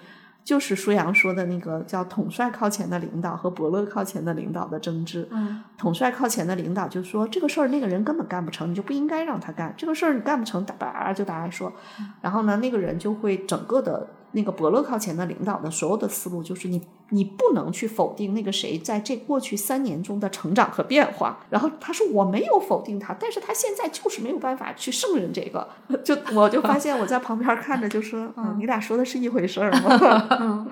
[0.47, 5.27] 就是舒扬说的那个叫统帅靠前的领导和伯乐靠前的领导的争执。
[5.29, 11.73] 嗯，统帅靠前的领导就说这个事儿那个人根本干不成，你就不应该让他干这个事儿，你干不成，叭就大家说。
[12.21, 21.39] 然后呢，那个人就会整个的那个伯乐靠前的领导的所有的思路就是你你不能去否定那个谁在这过去三年中的成长和变化。
[21.49, 25.67] 然后他说我没有否定他，但是他现在就是没有办法去胜任这个。
[26.03, 30.27] 就我就发现我在旁边看着就说， 嗯，你俩说的是一回事儿吗？
[30.39, 30.67] 嗯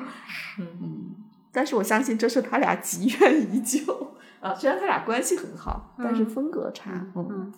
[0.60, 1.16] 嗯，
[1.52, 4.54] 但是我相信这是他俩积怨已久啊。
[4.54, 6.92] 虽然他俩关系很好，但是风格差。
[7.16, 7.54] 嗯嗯，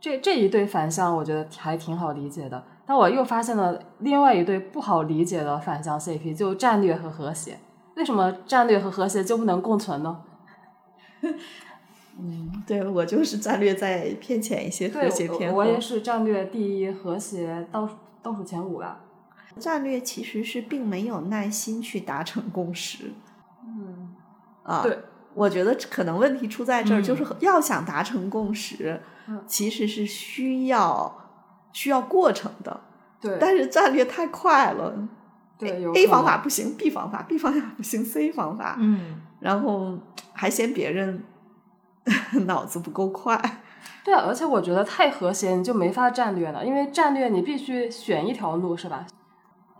[0.00, 2.64] 这这一对反向我觉得还挺好理解的。
[2.88, 7.58] 但我又发现了另外一对不好理解的反向 CP，就战略和和谐。
[7.96, 10.22] 为什么战略和和谐就不能共存呢？
[12.18, 15.58] 嗯，对我就是战略在偏前一些，和谐偏后。
[15.58, 17.86] 我也是战略第一，和谐倒
[18.22, 19.00] 倒数前五吧。
[19.58, 23.12] 战略其实是并没有耐心去达成共识。
[23.66, 24.14] 嗯，
[24.62, 24.98] 啊，对，
[25.34, 28.98] 我觉得可能问题出在这儿，嗯就是要想达成共识，
[29.28, 31.27] 嗯其实是需要
[31.78, 32.80] 需要过程的。
[33.20, 34.92] 对，但是战略太快了
[35.56, 39.96] 对有，A 方法不行，B 方法，B 方法不行，C 方法，嗯，然后
[40.32, 41.22] 还嫌别人
[42.46, 43.40] 脑子不够快。
[44.04, 49.06] 对啊，而且我觉得太和谐你就没法战略了，因为战略你必须选一条路，是吧？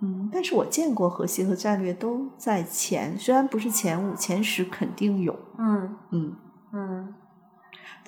[0.01, 5.35] 嗯，但是我见过和谐和战略都在前，虽然不是前五，前十肯定有。
[5.59, 6.37] 嗯嗯，
[6.73, 7.15] 嗯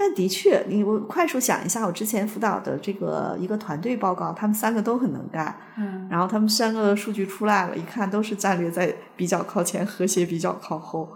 [0.02, 11.06] 但的确，你我快速想一下，我之前辅导的这个一个团队报告，他们三个都很能干，嗯然后他们三个的数据出来了，一看都是战略在比较靠前，和谐比较靠后。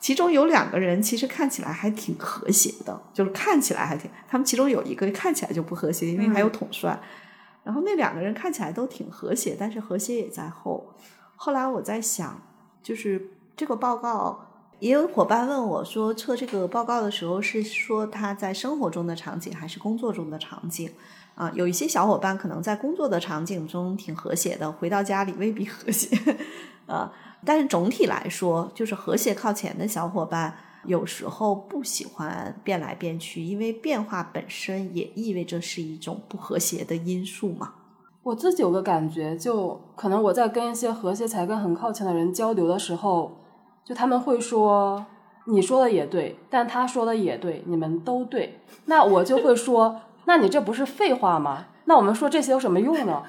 [0.00, 6.98] 其中有两个人其实看起来还挺和谐的，就是看起来还挺，他们其中有一个看起来就不和谐，因为还有统帅。
[7.62, 10.92] 然后那两个人看起来都挺和谐，但是和谐也在后。
[11.36, 12.42] 后来我在想，
[12.82, 14.51] 就是这个报告，
[14.82, 20.90] 也有伙伴问我说，测这个报告的时候是说他在生活中的场景还是工作中的场景？
[21.36, 26.08] 啊，有一些小伙伴可能在工作的场景中挺和谐的，回到家里未必和谐，
[26.86, 27.12] 啊，
[27.44, 30.52] 但是总体来说，就是和谐靠前的小伙伴，
[30.84, 37.74] 有时候不喜欢变来变去，因为变化本身也意味着是一种不和谐的因素嘛。
[38.24, 43.38] 我自己有个感觉，就可能我在跟一些和谐才干很靠前的人交流的时候，
[43.84, 45.04] 就他们会说
[45.46, 51.66] 你说的也对，但他说的也对，你们都对，那我就会说， 那你这不是废话吗？
[51.86, 53.22] 那我们说这些有什么用呢？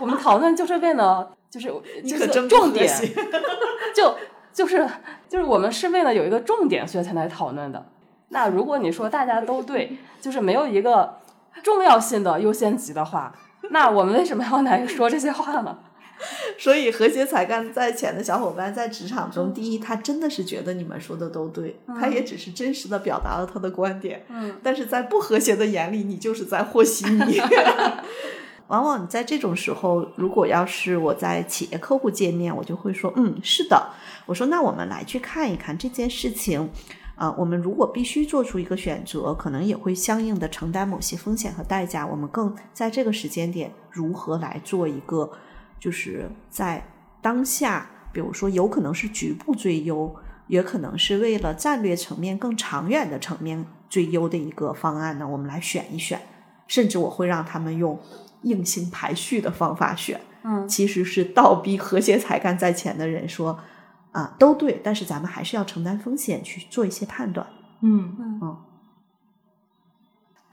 [0.00, 2.92] 我们讨论就是为了就是就是你可真不重点，
[3.94, 4.14] 就
[4.52, 4.86] 就是
[5.28, 7.86] 就是我们是为了有一个重点，所以才来讨论的。
[8.28, 11.18] 那如果你说大家都对，就是没有一个
[11.62, 13.32] 重要性的优先级的话，
[13.70, 15.78] 那我们为什么要来说这些话呢？
[16.58, 24.24] 所以和谐才干在前的小伙伴在职场中，第一，他真的是觉得你们说的都对，他也只是真实的表达了他的观点。
[24.28, 27.40] 嗯，但是在不和谐的眼里，你就是在和稀泥。
[28.68, 33.90] 往往你在这种时候，如果要是我在企业客户见面，我就会说，嗯，是的，
[34.26, 36.70] 我说那我们来去看一看这件事情。
[37.16, 42.04] 啊、我们如果必须做出一个选择，可能也会相应的承担某些风险和代价。
[42.04, 45.30] 我们更在这个时间点如何来做一个，
[45.84, 46.82] 就是在
[47.20, 50.16] 当下，比如说有可能是局部最优，
[50.46, 56.18] 也可能是为了战略层面更长远的层面最优的一个方案呢，我们来选一选。
[56.66, 58.00] 甚至我会让他们用
[58.44, 63.60] 硬性排序的方法选，嗯其实是倒逼和谐才干在前的人说，
[64.12, 67.46] 啊，都对，但是咱们还是要承担风险去做一些判断。
[67.82, 68.40] 嗯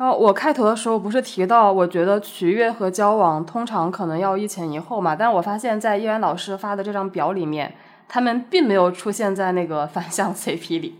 [0.01, 7.75] 然后我开头的时候不是提到，我觉得取悦和交往通常可能要一前一后嘛，但我发现，在叶然老师发的这张表里面，
[8.07, 10.95] 他们并没有出现在那个反向 CP 里，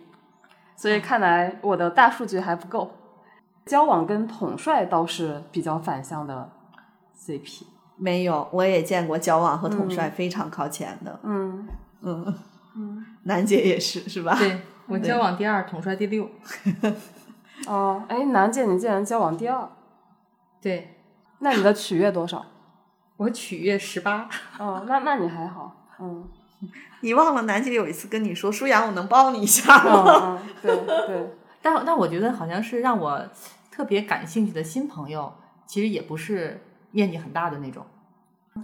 [0.76, 2.92] 所以看来我的大数据还不够。
[3.66, 6.52] 交往跟统帅倒是比较反向的
[7.20, 7.64] CP，
[7.98, 11.68] 没有，我也见过交往和统帅非常靠前的，嗯
[12.04, 12.36] 嗯
[12.76, 14.36] 嗯，楠姐也是，是吧？
[14.38, 16.30] 对我交往第二，统帅第六。
[17.68, 19.70] 哦，哎，楠姐，你竟然交往第二，
[20.62, 20.98] 对
[21.40, 22.46] 那你的取悦多少？
[23.18, 24.28] 我取悦十八。
[24.58, 26.28] 哦，那那你还好，嗯
[27.02, 30.40] 你忘了南姐有一次跟你说，舒阳，我能抱你一下嗯吗？
[30.44, 30.76] 嗯，对
[31.08, 31.32] 对，
[31.62, 33.28] 但但我觉得好像是让我
[33.72, 35.34] 特别感兴趣的新朋友，
[35.66, 37.84] 其实也不是面积很大的那种。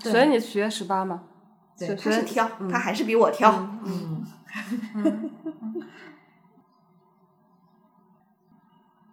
[0.02, 1.24] 所以你取悦十八吗？
[1.80, 3.52] 对他是挑，嗯他还是比我挑。
[3.84, 4.24] 嗯，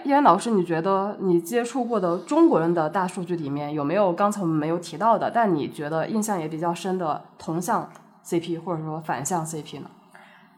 [0.04, 7.90] 叶岩老师，你觉得你接触过的中国人的大数据里面有没有刚才我们没有提到的，但你觉得印象也比较深的同向
[8.24, 9.90] CP 或者说反向 CP 呢？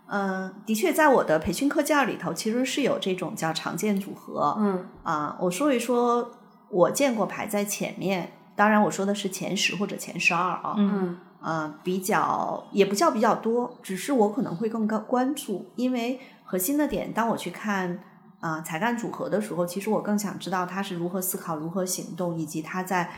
[0.08, 4.56] 嗯，的确，在我的培训课件里头，其实是有这种叫常见组合。
[4.58, 6.30] 嗯啊，我说一说
[6.68, 10.74] 我见过排在前面，当然我说的是前十或者前十二啊。
[10.76, 18.00] 嗯啊，比较也不叫比较多，只是我可能会更高关注，因为核心的点，当我去看
[18.40, 23.10] 啊、呃才干组合的时候，其实我更想知道他是如何思考、如何行动，以及他在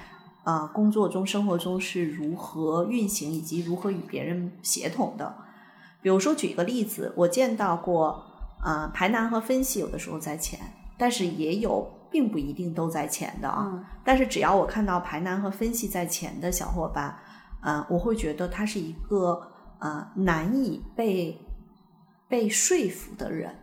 [0.44, 5.34] 呃工作中、生活中是如何运行，以及如何与别人协同的。
[6.00, 8.24] 比如说，举一个例子，我见到过，
[8.64, 10.58] 呃，排难和分析有的时候在前，
[10.96, 13.68] 但是也有并不一定都在前的啊。
[13.72, 17.14] 嗯但是只要我看到排难和分析在前的小伙伴，
[17.60, 19.42] 呃，我会觉得他是一个
[19.80, 21.38] 呃难以被
[22.26, 23.54] 被说服的人。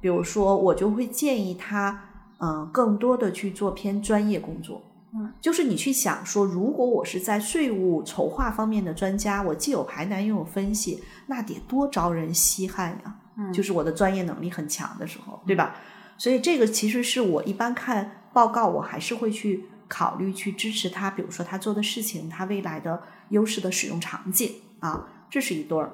[0.00, 2.02] 比如说，我就会建议他，
[2.38, 4.82] 嗯、更多的去做偏专业工作。
[5.12, 13.16] 嗯，就是你去想说，如果我是在税务筹划方面的专家，我既有排难又有分析，那得多招人稀罕呀！
[13.36, 15.74] 嗯就是我的专业能力很强的时候，对吧？
[16.16, 25.90] 所以这个其实是我一般看报告，我还是会去考虑去支持他，比如说他做的事情，他未来的优势的使用场景啊，这是一对儿。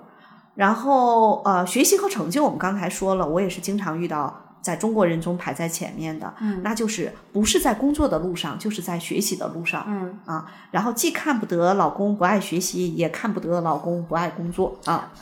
[0.56, 9.84] 然后呃，学习和成就，我们刚才说了，我也是经常遇到在中国人中排在前面的，嗯那就是不是在工作的路上，就是在学习的路上。
[9.86, 15.12] 嗯啊，然后既看不得老公不爱学习，也看不得老公不爱工作啊。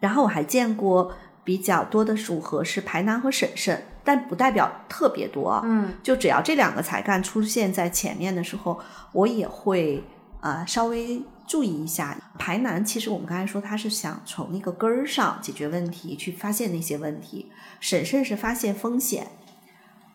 [0.00, 1.12] 然后我还见过
[1.44, 5.60] 比较多的组合是排男和婶婶，但不代表特别多啊。
[5.64, 8.80] 嗯就只要这两个才干出现在前面的时候，
[9.12, 10.02] 我也会
[10.40, 12.16] 呃稍微注意一下。
[12.38, 17.46] 排难其实我们刚才说，他是想从那个根儿上解决问题，去发现那些问题；
[17.80, 19.28] 审慎是发现风险，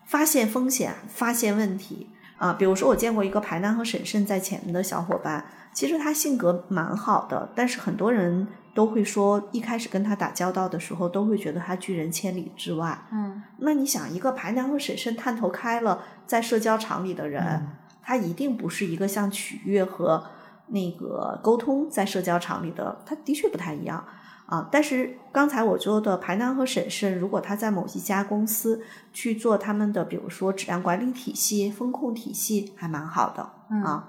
[0.04, 2.08] 发现风险，发现问题。
[2.38, 12.98] 啊，比如说我见过一个排难和审慎在前面的小伙伴，其实他性格蛮好的，但是很多人都会说，一开始跟他打交道的时候，都会觉得他拒人千里之外。
[13.12, 17.68] 嗯那你想，一个排难和审慎探头开了，在社交场里的人，
[18.02, 20.24] 他一定不是一个像取悦和
[20.68, 24.04] 那个沟通在社交场里的，他的确不太一样
[24.46, 24.68] 啊。
[24.70, 28.82] 但是刚才我说的排难和审慎，如果他在某一家公司
[29.12, 33.42] 去做他们的，比如说质量管理体系、风控体系，还蛮好的
[33.84, 34.08] 啊。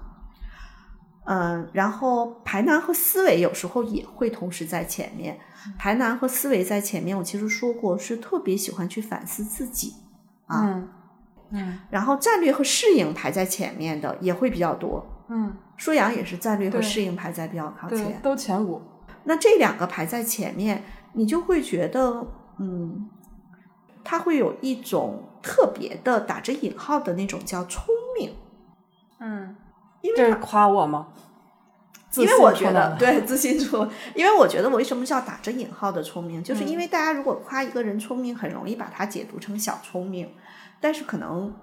[1.26, 5.40] 嗯，然后排难和思维有时候也会同时在前面。
[5.80, 9.94] 排难和思维在前面，我其实说过是特别喜欢去反思自己
[10.48, 10.62] 啊。
[10.66, 10.90] 嗯
[11.52, 15.26] 嗯然后战略和适应排在前面的也会比较多。
[15.30, 18.18] 嗯，舒阳也是战略和适应排在比较靠，前。
[18.22, 18.82] 都前五。
[19.26, 20.82] 那这两个排在前面，
[21.12, 22.26] 你就会觉得，
[22.58, 23.10] 嗯，
[24.02, 27.84] 他会有一种特别的打着引号的那种叫聪
[28.18, 28.34] 明，
[29.20, 29.58] 嗯，
[30.00, 31.08] 因为这是夸我吗？
[32.16, 40.32] 因为我觉得对自信出，因为我觉得我为什么叫打着引号的聪明，就是因为大家如果夸一个人聪明，很容易把他解读成小聪明，
[40.80, 41.54] 但是可能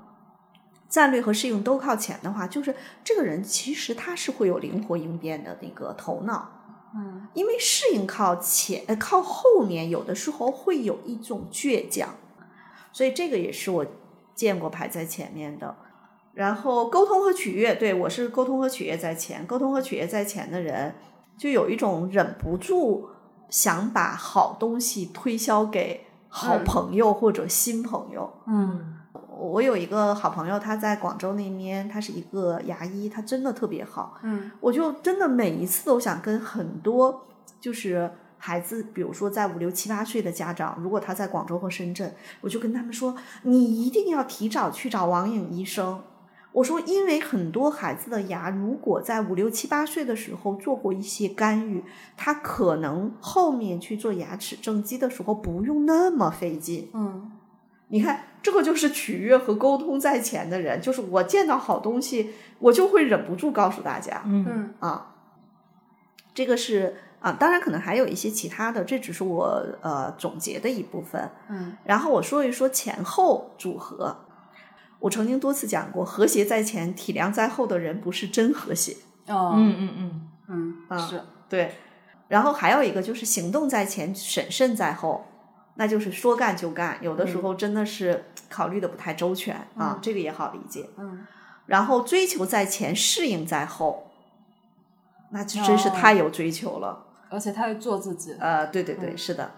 [0.91, 6.51] 战略和适应都靠前的话，就是这个人其实他是会有灵活应变的那个头脑，
[6.95, 12.17] 嗯因为适应靠前，呃，靠后面有的时候会有一种倔强，
[12.93, 13.87] 所以这个也是我
[14.35, 15.77] 见过排在前面的。
[16.33, 20.95] 然后沟通和取悦，对我是沟通和取悦在前，沟通和取悦在前的人，
[21.37, 23.09] 就有一种忍不住
[23.49, 28.33] 想把好东西推销给好嗯朋友或者新朋友。
[28.47, 28.97] 嗯
[29.41, 34.19] 我有一个好朋友，他在广州那边，他是一个牙医，他真的特别好。
[34.23, 37.27] 嗯我就真的每一次都想跟很多
[37.61, 46.03] 就是孩子，比如说在五六七八岁的家长，如果他在广州或深圳，我就跟他们说，你一定要提早去找王颖医生。
[46.53, 51.85] 我说，因为很多孩子的牙，如果在五六七八岁的时候做过一些干预，
[52.17, 56.91] 他可能后面去做牙齿正畸的时候不用那么费劲。
[56.93, 57.31] 嗯
[57.93, 62.31] 你看，这个就是取悦和沟通在前的人，就是我见到好东西，
[62.61, 64.47] 我就会忍不住告诉大家，嗯。
[64.49, 64.75] 嗯。
[64.79, 65.17] 啊，
[66.33, 71.31] 这个是啊，当然可能还有一些其他的，这只是我呃总结的一部分。
[71.49, 71.77] 嗯。
[71.85, 74.17] 然后我说一说前后组合。
[75.01, 78.97] 我曾经多次讲过，和谐在前，体谅在后的人不是真和谐。
[79.27, 79.55] 哦。
[79.57, 81.21] 嗯嗯嗯，嗯啊是。
[81.49, 81.75] 对，
[82.29, 85.25] 然后还有一个就是行动在前，审慎在后，
[85.75, 90.89] 那就是说干就干，有的时候真的是考虑的不太周全、啊，这个也好理解。
[90.99, 91.27] 嗯
[91.67, 94.11] 然后追求在前，适应在后，
[95.31, 97.07] 那就真是哦太有追求了。
[97.31, 98.35] 而且他会做自己。
[98.41, 99.53] 呃，对对对，嗯是的。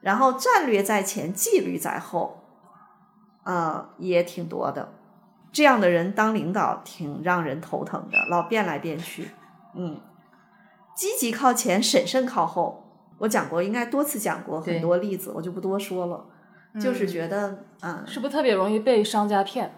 [0.00, 2.42] 然后战略在前，纪律在后。
[3.44, 4.94] 呃，也挺多的。
[5.52, 9.30] 这样的人当领导挺让人头疼的，老变来变去。
[9.74, 10.00] 嗯，
[10.96, 12.87] 积极靠前，审慎靠后。
[13.18, 16.24] 我讲过，应该多次讲过很多例子，我就不多说了。
[16.78, 19.74] 就是觉得，嗯，是不是特别容易被商家骗？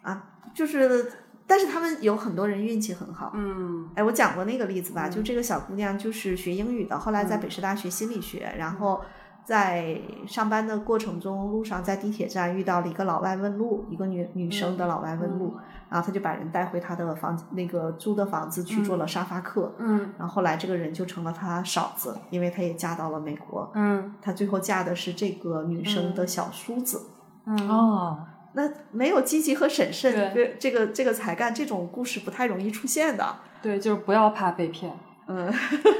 [0.00, 1.12] 啊，就是，
[1.46, 3.30] 但是他们有很多人运气很好。
[3.34, 9.02] 嗯哎，我讲过那个例子吧，就这个小姑娘就是学英语的，后来在嗯北师大学心理学，然后
[9.44, 15.56] 在上班的过程中，路上在地铁站遇到了一个老外问路，一个女女生的老外问路，
[15.88, 27.00] 然后他就把人带回他的房那个租的房子去做了沙发客，嗯然后后来这个人就成了他嫂子，因为他也嫁到了美国，嗯他最后嫁的是这个女生的小叔子。
[27.44, 28.18] 嗯哦，
[28.52, 33.34] 那没有积极和审慎，对这个这个才干这种故事不太容易出现的。
[33.60, 34.92] 对，就是不要怕被骗。
[35.26, 35.52] 嗯，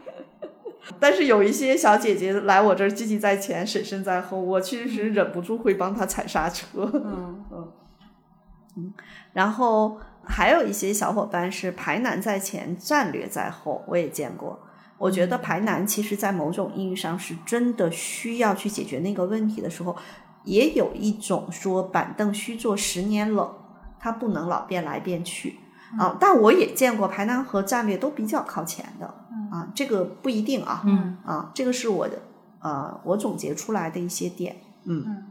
[0.99, 6.89] 但是有一些小姐姐来我这儿积极在前，审慎在后，我确实忍不住会帮她踩刹车。
[6.93, 7.45] 嗯
[9.33, 14.59] 然后还有一些小伙伴是排难在前，战略在后，我也见过。
[14.97, 19.95] 我觉得排难其实，在某种意义上是真的需要去解决那个问题的时候，
[20.43, 23.53] 也有一种说板凳虚坐十年冷，
[23.99, 25.59] 它不能老变来变去
[25.97, 26.17] 啊。
[26.19, 29.05] 但我也见过排难和战略都比较靠前的
[29.51, 30.81] 啊，这个不一定啊。
[30.85, 32.21] 嗯啊，这个是我的
[32.59, 34.57] 呃，我总结出来的一些点。
[34.85, 35.25] 嗯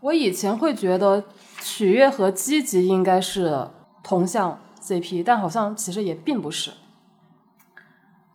[0.00, 1.24] 我以前会觉得
[1.60, 3.68] 取悦和积极应该是
[4.02, 6.72] 同向 CP，但好像其实也并不是。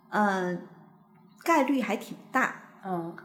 [0.10, 0.68] 嗯、
[1.44, 2.56] 概率还挺大。
[2.86, 3.16] 嗯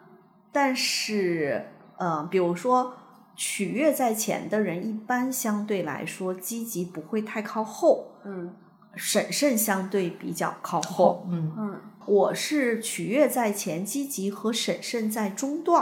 [0.52, 2.94] 但是，呃，比如说
[3.38, 8.52] 取悦在前的人，一般相对来说积极不会太靠后，嗯
[8.96, 11.24] 审慎相对比较靠后。
[11.30, 15.80] 嗯嗯我是取悦在前，积极和审慎在中段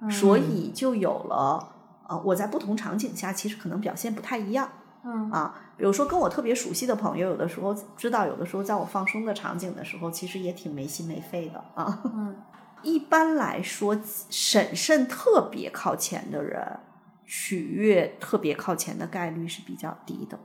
[0.00, 1.72] 儿，所以就有了。
[2.06, 4.68] 呃，我在不同场景下，其实可能表现不太一样。
[5.02, 12.02] 嗯啊，比如说跟我特别熟悉的朋友，有的时候知道，有的时候在我放松的场景的时候，其实也挺没心没肺的啊。
[12.04, 12.36] 嗯
[12.82, 13.98] 一般来说，
[14.30, 16.80] 审慎特别靠前的人，
[17.32, 20.36] 取悦特别靠前的概率是比较低的。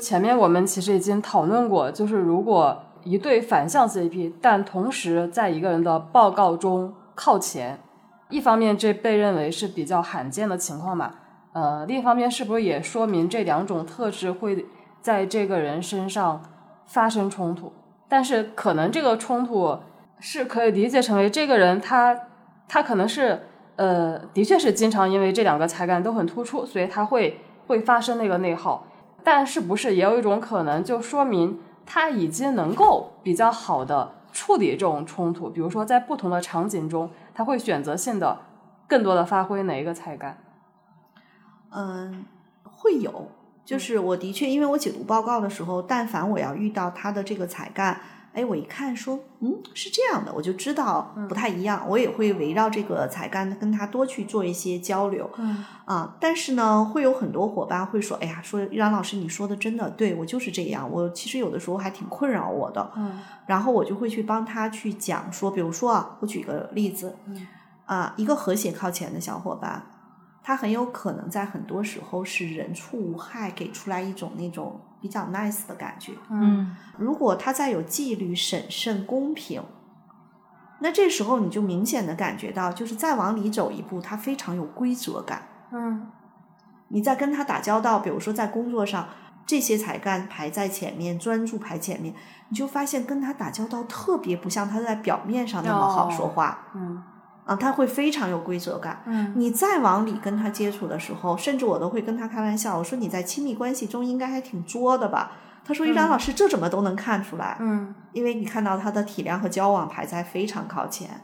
[0.00, 7.80] 前面我们其实已经讨论过，就是如果一对反向 CP，但同时在一个人的报告中靠前，
[8.28, 11.14] 一方面这被认为是比较罕见的情况吧，
[11.54, 14.66] 呃，另一方面是不是也说明这两种特质会
[15.00, 16.42] 在这个人身上
[16.86, 17.72] 发生冲突？
[18.10, 19.78] 但是可能这个冲突
[20.20, 22.14] 是可以理解成为这个人他
[22.68, 23.46] 他可能是
[23.76, 28.86] 呃，的确是经常因为这两个才干都很突出，所以他会会发生那个内耗。
[29.22, 38.38] 但是不是也有一种可能，就说明他已经能够比较好的处理这种冲突，比如说在不同的场景中，他会选择性的
[38.86, 40.38] 更多的发挥哪一个才干？
[41.70, 42.24] 嗯，
[42.62, 43.28] 会有，
[43.64, 47.98] 就是我的确，因为我解读报告的时候，但凡我要遇到他的这个才干，
[48.34, 55.30] 哎，我一看说，嗯，是这样的，我就知道不太一样，我也会围绕这个才干跟他多去做一些交流。
[55.38, 62.90] 嗯啊，但是呢，会有很多伙伴会说，哎呀，说让老师你说的真的对我就是这样，我其实有的时候还挺困扰我的。
[62.96, 67.46] 嗯然后我就会去帮他去讲说，比如说啊，我举个例子，嗯
[67.84, 69.84] 啊，一个和谐靠前的小伙伴，
[70.46, 76.12] 他很有可能在很多时候是人畜无害，给出来一种那种比较 nice 的感觉。
[76.30, 79.62] 嗯如果他再有纪律、审慎、公平，
[80.80, 85.48] 那这时候你就明显的感觉到，就是再往里走一步，他非常有规则感。
[85.72, 86.08] 嗯
[86.88, 89.08] 你在跟他打交道，比如说在工作上，
[89.46, 92.14] 这些才干排在前面，专注排前面，
[92.50, 97.02] 你就发现跟他打交道特别不像他在表面上那么好说话、嗯
[97.44, 99.02] 啊，他会非常有规则感。
[99.06, 105.32] 嗯你再往里跟他接触的时候，甚至我都会跟他开玩笑，我说你在亲密关系中应该还挺作的吧？
[105.66, 107.56] 他说：“一然老师，这怎么都能看出来？
[107.60, 111.22] 嗯因为你看到他的体量和交往排在非常靠前，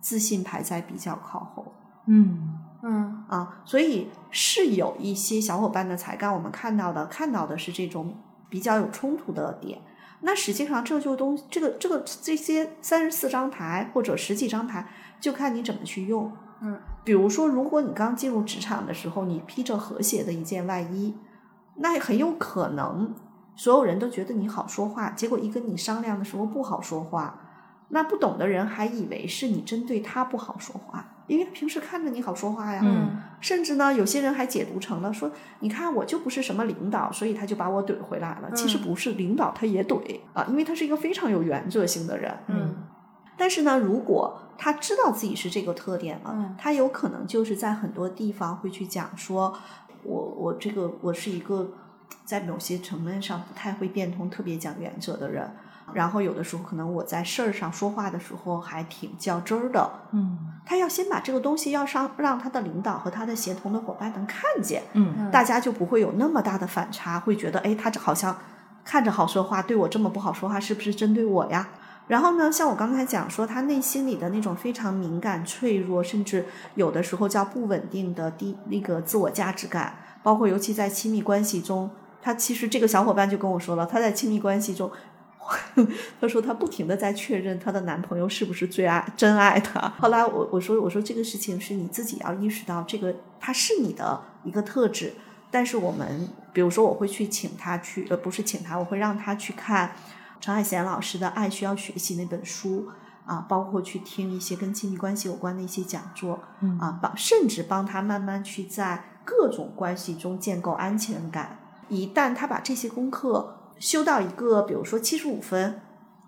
[0.00, 1.74] 自信排在比较靠后。”
[2.06, 8.14] 嗯嗯啊，所以是有一些小伙伴的才干，我们看到的看到的是这种
[8.48, 9.78] 比较有冲突的点。
[10.20, 14.88] 那实际上这就东这个这个这些三十四张牌或者十几张牌，
[15.20, 16.32] 就看你怎么去用。
[16.60, 21.14] 嗯，比如说，如果你刚进入职场的时候，你披着和谐的一件外衣，
[21.76, 23.14] 那很有可能
[23.54, 27.40] 所有人都觉得你好说话，结果一跟你商量的时候不好说话，
[27.90, 32.80] 那不懂的人还以为是你针对他不好说话，因为他平时看着你好说话呀。
[32.84, 38.50] 嗯甚至呢，有些人还解读成了说，你看我就不是什么领导，所以他就把我怼回来了。
[38.52, 42.36] 其实不是，领导他也怼啊，因为他是一个非常有原则性的人。
[42.48, 42.74] 嗯
[43.36, 49.56] 但是呢，如果他知道自己是这个特点了，嗯他有可能就是在很多地方会去讲说，
[50.02, 51.70] 我我这个我是一个
[52.24, 55.48] 在某些层面上不太会变通、特别讲原则的人。
[55.94, 68.36] 然后有的时候可能我在事儿上说话的时候还挺较真儿的，嗯他要先把这个东西要上让他的领导和他的协同的伙伴能看见，嗯大家就不会有那么大的反差，会觉得哎，他这好像
[68.84, 71.68] 看着好说话，对我这么不好说话，是不是针对我呀？
[72.06, 81.90] 然后呢，像我刚才讲说，他内心里的那种非常敏感、脆弱，甚至有的时候叫不稳定的低那个自我价值感，包括尤其在亲密关系中，
[82.22, 84.90] 他其实这个小伙伴就跟我说了，他在亲密关系中。
[86.20, 89.92] 他说她不停的在确认她的男朋友是不是最爱真爱她。
[89.98, 95.14] 后来我我说我说这个事情是你自己要意识到，这个他是你的一个特质。
[95.50, 99.92] 但是我们比如说我会去请他去，呃不是请他，我会让他去看
[100.40, 102.88] 陈海贤老师的《爱需要学习》那本书
[103.24, 111.58] 啊，包括去听一些跟亲密关系有关的一些讲座嗯啊，帮甚至帮他慢慢去在各种关系中建构安全感。
[111.88, 115.80] 一旦他把这些功课修到一个，比如说七十五分，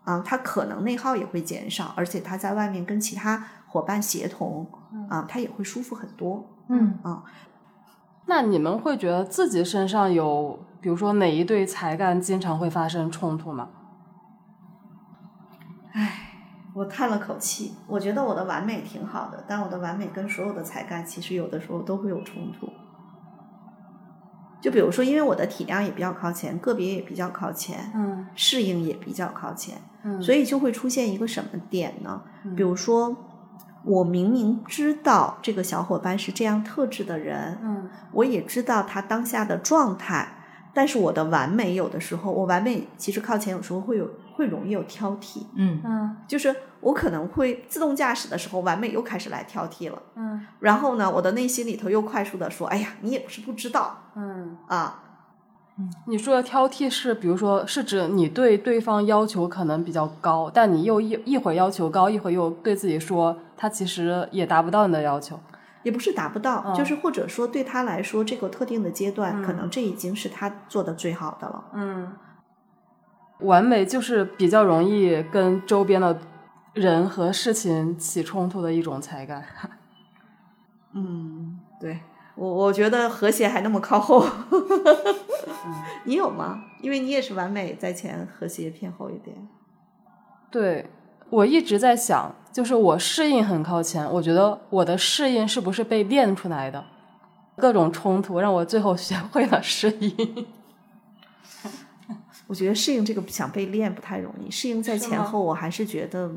[0.05, 4.67] 啊，他可能内耗也会减少，而且他在外面跟其他伙伴协同，
[5.09, 6.47] 啊，他也会舒服很多。
[6.69, 7.25] 嗯啊
[8.27, 13.69] 那你们会觉得自己身上有，比如说哪一对才干经常会发生冲突吗？
[15.93, 16.29] 唉
[16.73, 22.69] 我叹了口气，我觉得我的完美挺好的，但我的完美跟所有的才干其实有的时候都会有冲突。
[24.61, 32.23] 就比如说，因为我的体量也比较靠前，个别也比较靠前，嗯适应也比较靠前，嗯所以就会出现一个什么点呢？
[32.57, 33.17] 比如说，
[33.85, 40.29] 我明明知道这个小伙伴是这样特质的人，嗯我也知道他当下的状态，
[40.75, 45.81] 但是我的完美有的时候，我完美其实靠前，有时候会有会容易有挑剔，嗯。
[45.85, 46.17] 嗯。
[46.27, 50.47] 就是我可能会自动驾驶的时候，完美又开始来挑剔了，嗯。
[50.61, 53.83] 然后呢，我的内心里头又快速的说，哎呀，你也不是不知道
[54.15, 54.57] 嗯。
[54.67, 55.03] 啊，
[56.07, 65.39] 你说的挑剔是，比如说是指你对对方要求可能比较高，但你又一一会儿要求高，一会儿又对自己说他其实也达不到你的要求。
[65.83, 66.75] 也不是达不到，嗯。
[66.75, 69.43] 就是或者说对他来说，这个特定的阶段，嗯。
[69.43, 71.65] 可能这已经是他做的最好的了。
[71.73, 72.13] 嗯，
[73.43, 76.19] 完美就是比较容易跟周边的
[76.75, 79.45] 人和事情起冲突的一种才干。
[80.95, 82.01] 嗯，对
[82.35, 84.25] 我我觉得和谐还那么靠后，
[86.05, 86.65] 你有吗？
[86.83, 89.37] 因为你也是完美在前，和谐偏后一点。
[90.51, 90.91] 对
[91.29, 96.85] 我一直在想，就是我适应很靠前，我觉得我的适应是不是被练出来的？
[97.57, 100.47] 各种冲突让我最后学会了适应。
[102.51, 106.29] 我觉得适应这个想被练不太容易，适应在前后，我还是觉得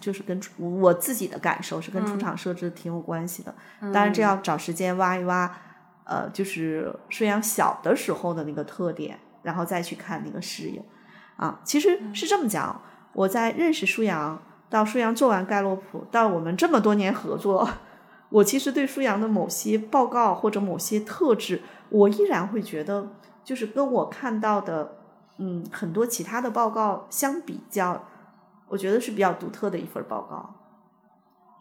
[0.00, 3.54] 就是跟我自己的感受是跟出嗯场设置挺有关系的。
[3.80, 5.48] 当然，这要找时间挖一挖，
[6.02, 10.82] 呃，就是顺阳小的时候的那个特点，然后再去看那个适应。
[11.36, 17.70] 啊，其实是这么讲，我在认识舒阳，到舒阳做完盖洛普，到我们这么多年合作，
[18.30, 23.12] 我其实对舒阳的某些报告或者某些特质，我依然会觉得，
[23.44, 24.96] 就是跟我看到的，
[25.42, 28.04] 嗯，很多其他的报告相比较，
[28.68, 30.54] 我觉得是比较独特的一份报告。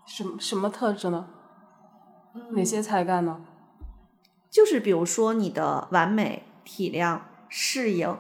[0.05, 1.27] 什么什么特质呢？
[2.51, 3.39] 哪些才干呢？
[4.49, 8.17] 就是比如说你的完美、体谅、适应，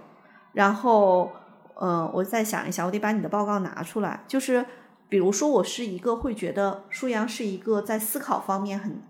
[0.53, 1.31] 然后，
[1.75, 4.23] 呃，我再想一想，我得把你的报告拿出来。
[4.27, 4.65] 就是
[5.09, 9.03] 比如说，我是一个会觉得舒阳是一个在思考方面很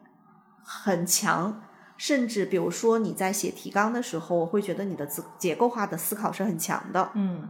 [0.63, 1.61] 很强，
[1.99, 7.11] 甚至比如说你在写提纲的时候，我会觉得你的结结构化的思考是很强的。
[7.13, 7.49] 嗯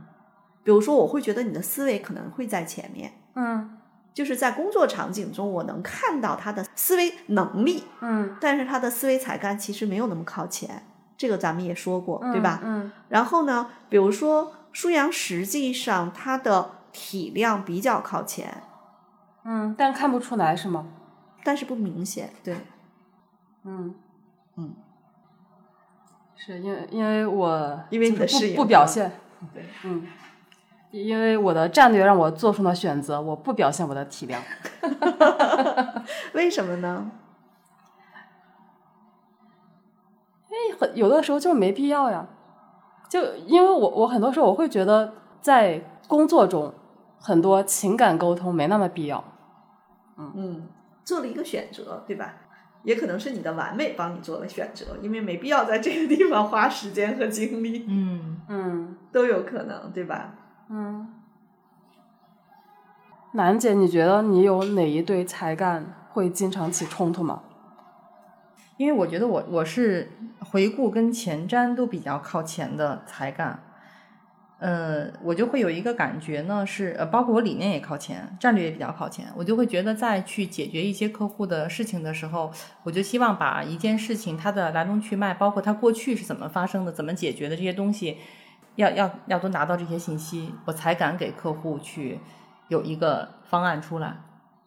[0.64, 3.14] 比如说，我会觉得你的思维可能会在前面。
[3.36, 3.78] 嗯
[4.12, 10.84] 就是在工作场景中，我能看到他的思维能力，嗯，但是他的思维才干其实没有那么靠前，
[11.16, 12.60] 这个咱们也说过，对吧？
[12.64, 18.64] 嗯然后呢，比如说舒阳，实际上他的体量比较靠前，
[19.45, 20.88] 嗯，但看不出来是吗？
[21.43, 22.32] 但是不明显。
[22.43, 22.58] 对，
[23.64, 23.95] 嗯
[24.60, 24.76] 嗯，
[26.36, 29.10] 是因为因为我因为你的就是不不表现，
[29.53, 30.05] 对，嗯，
[30.91, 34.41] 因为我的战略让我做出了选择，我不表现我的体量。
[36.34, 37.10] 为什么呢？
[40.49, 42.28] 因为很有的时候就没必要呀，
[43.07, 46.74] 就因为我我很多时候我会觉得在工作中
[47.18, 49.24] 很多情感沟通没那么必要。
[50.18, 50.68] 嗯嗯，
[51.05, 52.34] 做了一个选择，对吧？
[52.84, 60.34] 也可能是你的完美帮你做了选择，因为没必要在这个地方花时间和精力，嗯嗯都有可能，对吧？
[60.70, 61.08] 嗯，
[63.34, 67.44] 楠姐，你觉得你有哪一对才干会经常起冲突吗？
[68.78, 70.10] 因为我觉得我我是
[70.40, 73.62] 回顾跟前瞻都比较靠前的才干，
[74.60, 82.51] 呃，我就会有一个感觉呢，是呃，包括我理念也靠前，战略也比较靠前，我就会觉得在去解决一些客户的事情的时候，
[82.84, 88.18] 我就希望把一件事情它的来龙去脉，包括它过去是怎么发生的，怎么解决的这些东西，
[88.76, 92.20] 要要要都拿到这些信息，我才敢给客户去
[92.68, 94.18] 有一个方案出来，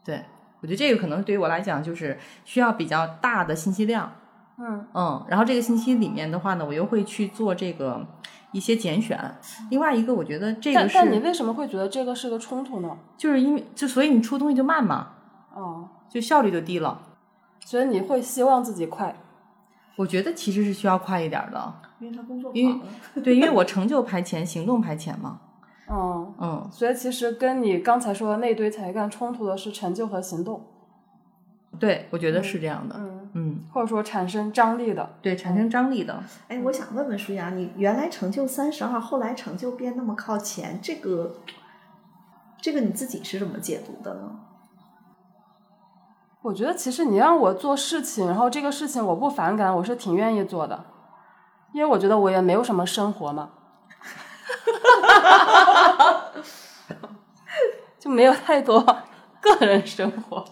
[0.05, 0.23] 对。
[0.63, 4.13] 我觉得这个可能对于我来讲，就是需要比较大的信息量，
[4.59, 8.07] 嗯嗯，然后这个信息里面的话呢，我又会去做这个
[8.53, 9.19] 一些拣选。
[9.71, 12.97] 另外一个，我觉得这个但是，但你为什么会觉得这个是个冲突呢？
[13.17, 15.09] 就是因为就所以你出东西就慢嘛，
[15.55, 17.01] 哦，就效率就低了。
[17.65, 19.15] 所以你会希望自己快。
[19.97, 25.39] 我觉得其实是需要快一点儿的，因为他工作因为对，因为我成就排前，行动排前嘛，
[25.89, 30.65] 嗯，嗯，所以其实跟你刚才说的那堆才干冲突的是成就和行动，
[31.79, 33.22] 对，我觉得是这样的，嗯，嗯，
[33.73, 35.17] 或者说产生张力的。
[35.23, 41.37] 对，产生张力的，哎，我想问问舒阳，你原来成就三十二，后来成就变那么靠前，这个
[42.61, 44.41] 这个你自己是怎么解读的呢？
[46.43, 50.85] 我觉得其实你让我做事情，然后这个事情我不反感，我是挺愿意做的，
[51.73, 53.51] 因为我觉得我也没有什么生活嘛，
[58.01, 58.85] 就没有太多
[59.41, 60.45] 个人生活。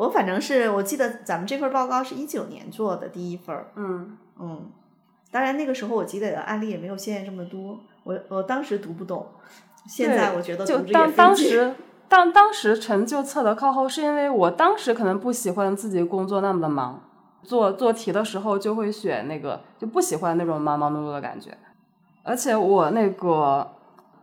[0.00, 4.70] 我反正是我记得咱们这份报告是一九年做的第一份儿，嗯，嗯，
[5.30, 9.26] 当然那个时候我积累的案例也没有现在这么多，我我当时读不懂，
[9.86, 11.74] 现在我觉得就当 当时
[12.08, 17.02] 当当时成就测的靠后，是因为我当时可能不喜欢自己工作那么的忙，
[17.42, 21.58] 做做题的时候就会选那个就不喜欢那种忙忙碌碌的感觉，
[22.22, 23.70] 而且我那个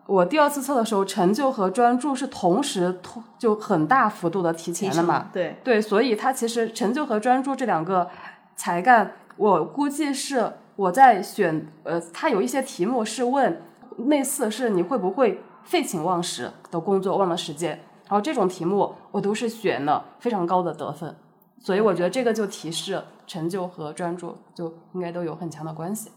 [0.08, 8.10] 我第二次测的时候，成就和专注是同时突就很大幅度的提前了嘛，对，对，所以它其实成就和专注这两个
[8.56, 13.62] 才干，我估计是我在选，呃，它有一些题目是问
[14.08, 17.72] 类似是你会不会废寝忘食的工作忘了时间，
[18.06, 21.14] 然后这种题目我都是选了非常高的得分，
[21.60, 26.12] 所以我觉得这个就提示成就和专注就应该都有很强的关系。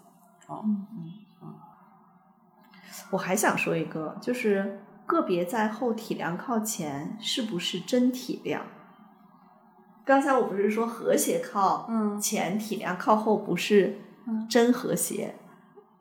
[3.11, 8.62] 我还想说一个，就是个别在后，体量靠前，是不是真体量？
[10.05, 13.99] 刚才我不是说和谐靠嗯前，体量靠后，不是
[14.49, 15.34] 真和谐？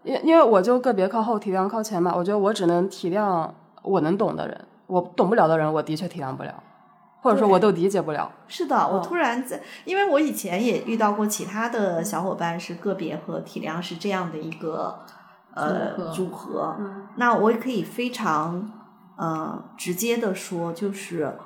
[0.03, 3.49] 因因为我就个别靠后，体量靠前嘛，我觉得我只能体谅
[3.83, 6.63] 我能懂的人，我懂不了的人，我的确体谅不了，
[7.21, 8.31] 或者说我都理解不了。
[8.47, 15.05] 是的，我哦突然在，因为我以前也遇到过其他的小伙伴是个别和体量是这样的一个
[15.53, 16.75] 呃组合
[17.15, 18.71] 那我也可以非常
[19.17, 21.37] 呃直接的说，就是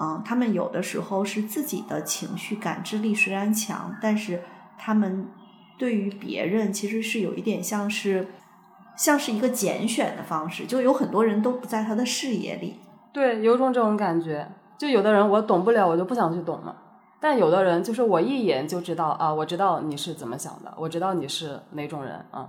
[0.00, 4.42] 嗯、他们有的时候是自己的情绪感知力虽然强，但是
[4.78, 5.28] 他们
[5.78, 8.28] 对于别人其实是有一点像是
[8.96, 12.80] 像是一个拣选的方式，就有很多人都不在他的视野里。
[13.12, 14.50] 对，有种这种感觉。
[14.78, 16.74] 就有的人我懂不了，我就不想去懂了。
[17.20, 22.48] 但有的人就是我一眼就知道啊，我知道你是怎么想的，我知道你是哪种人啊。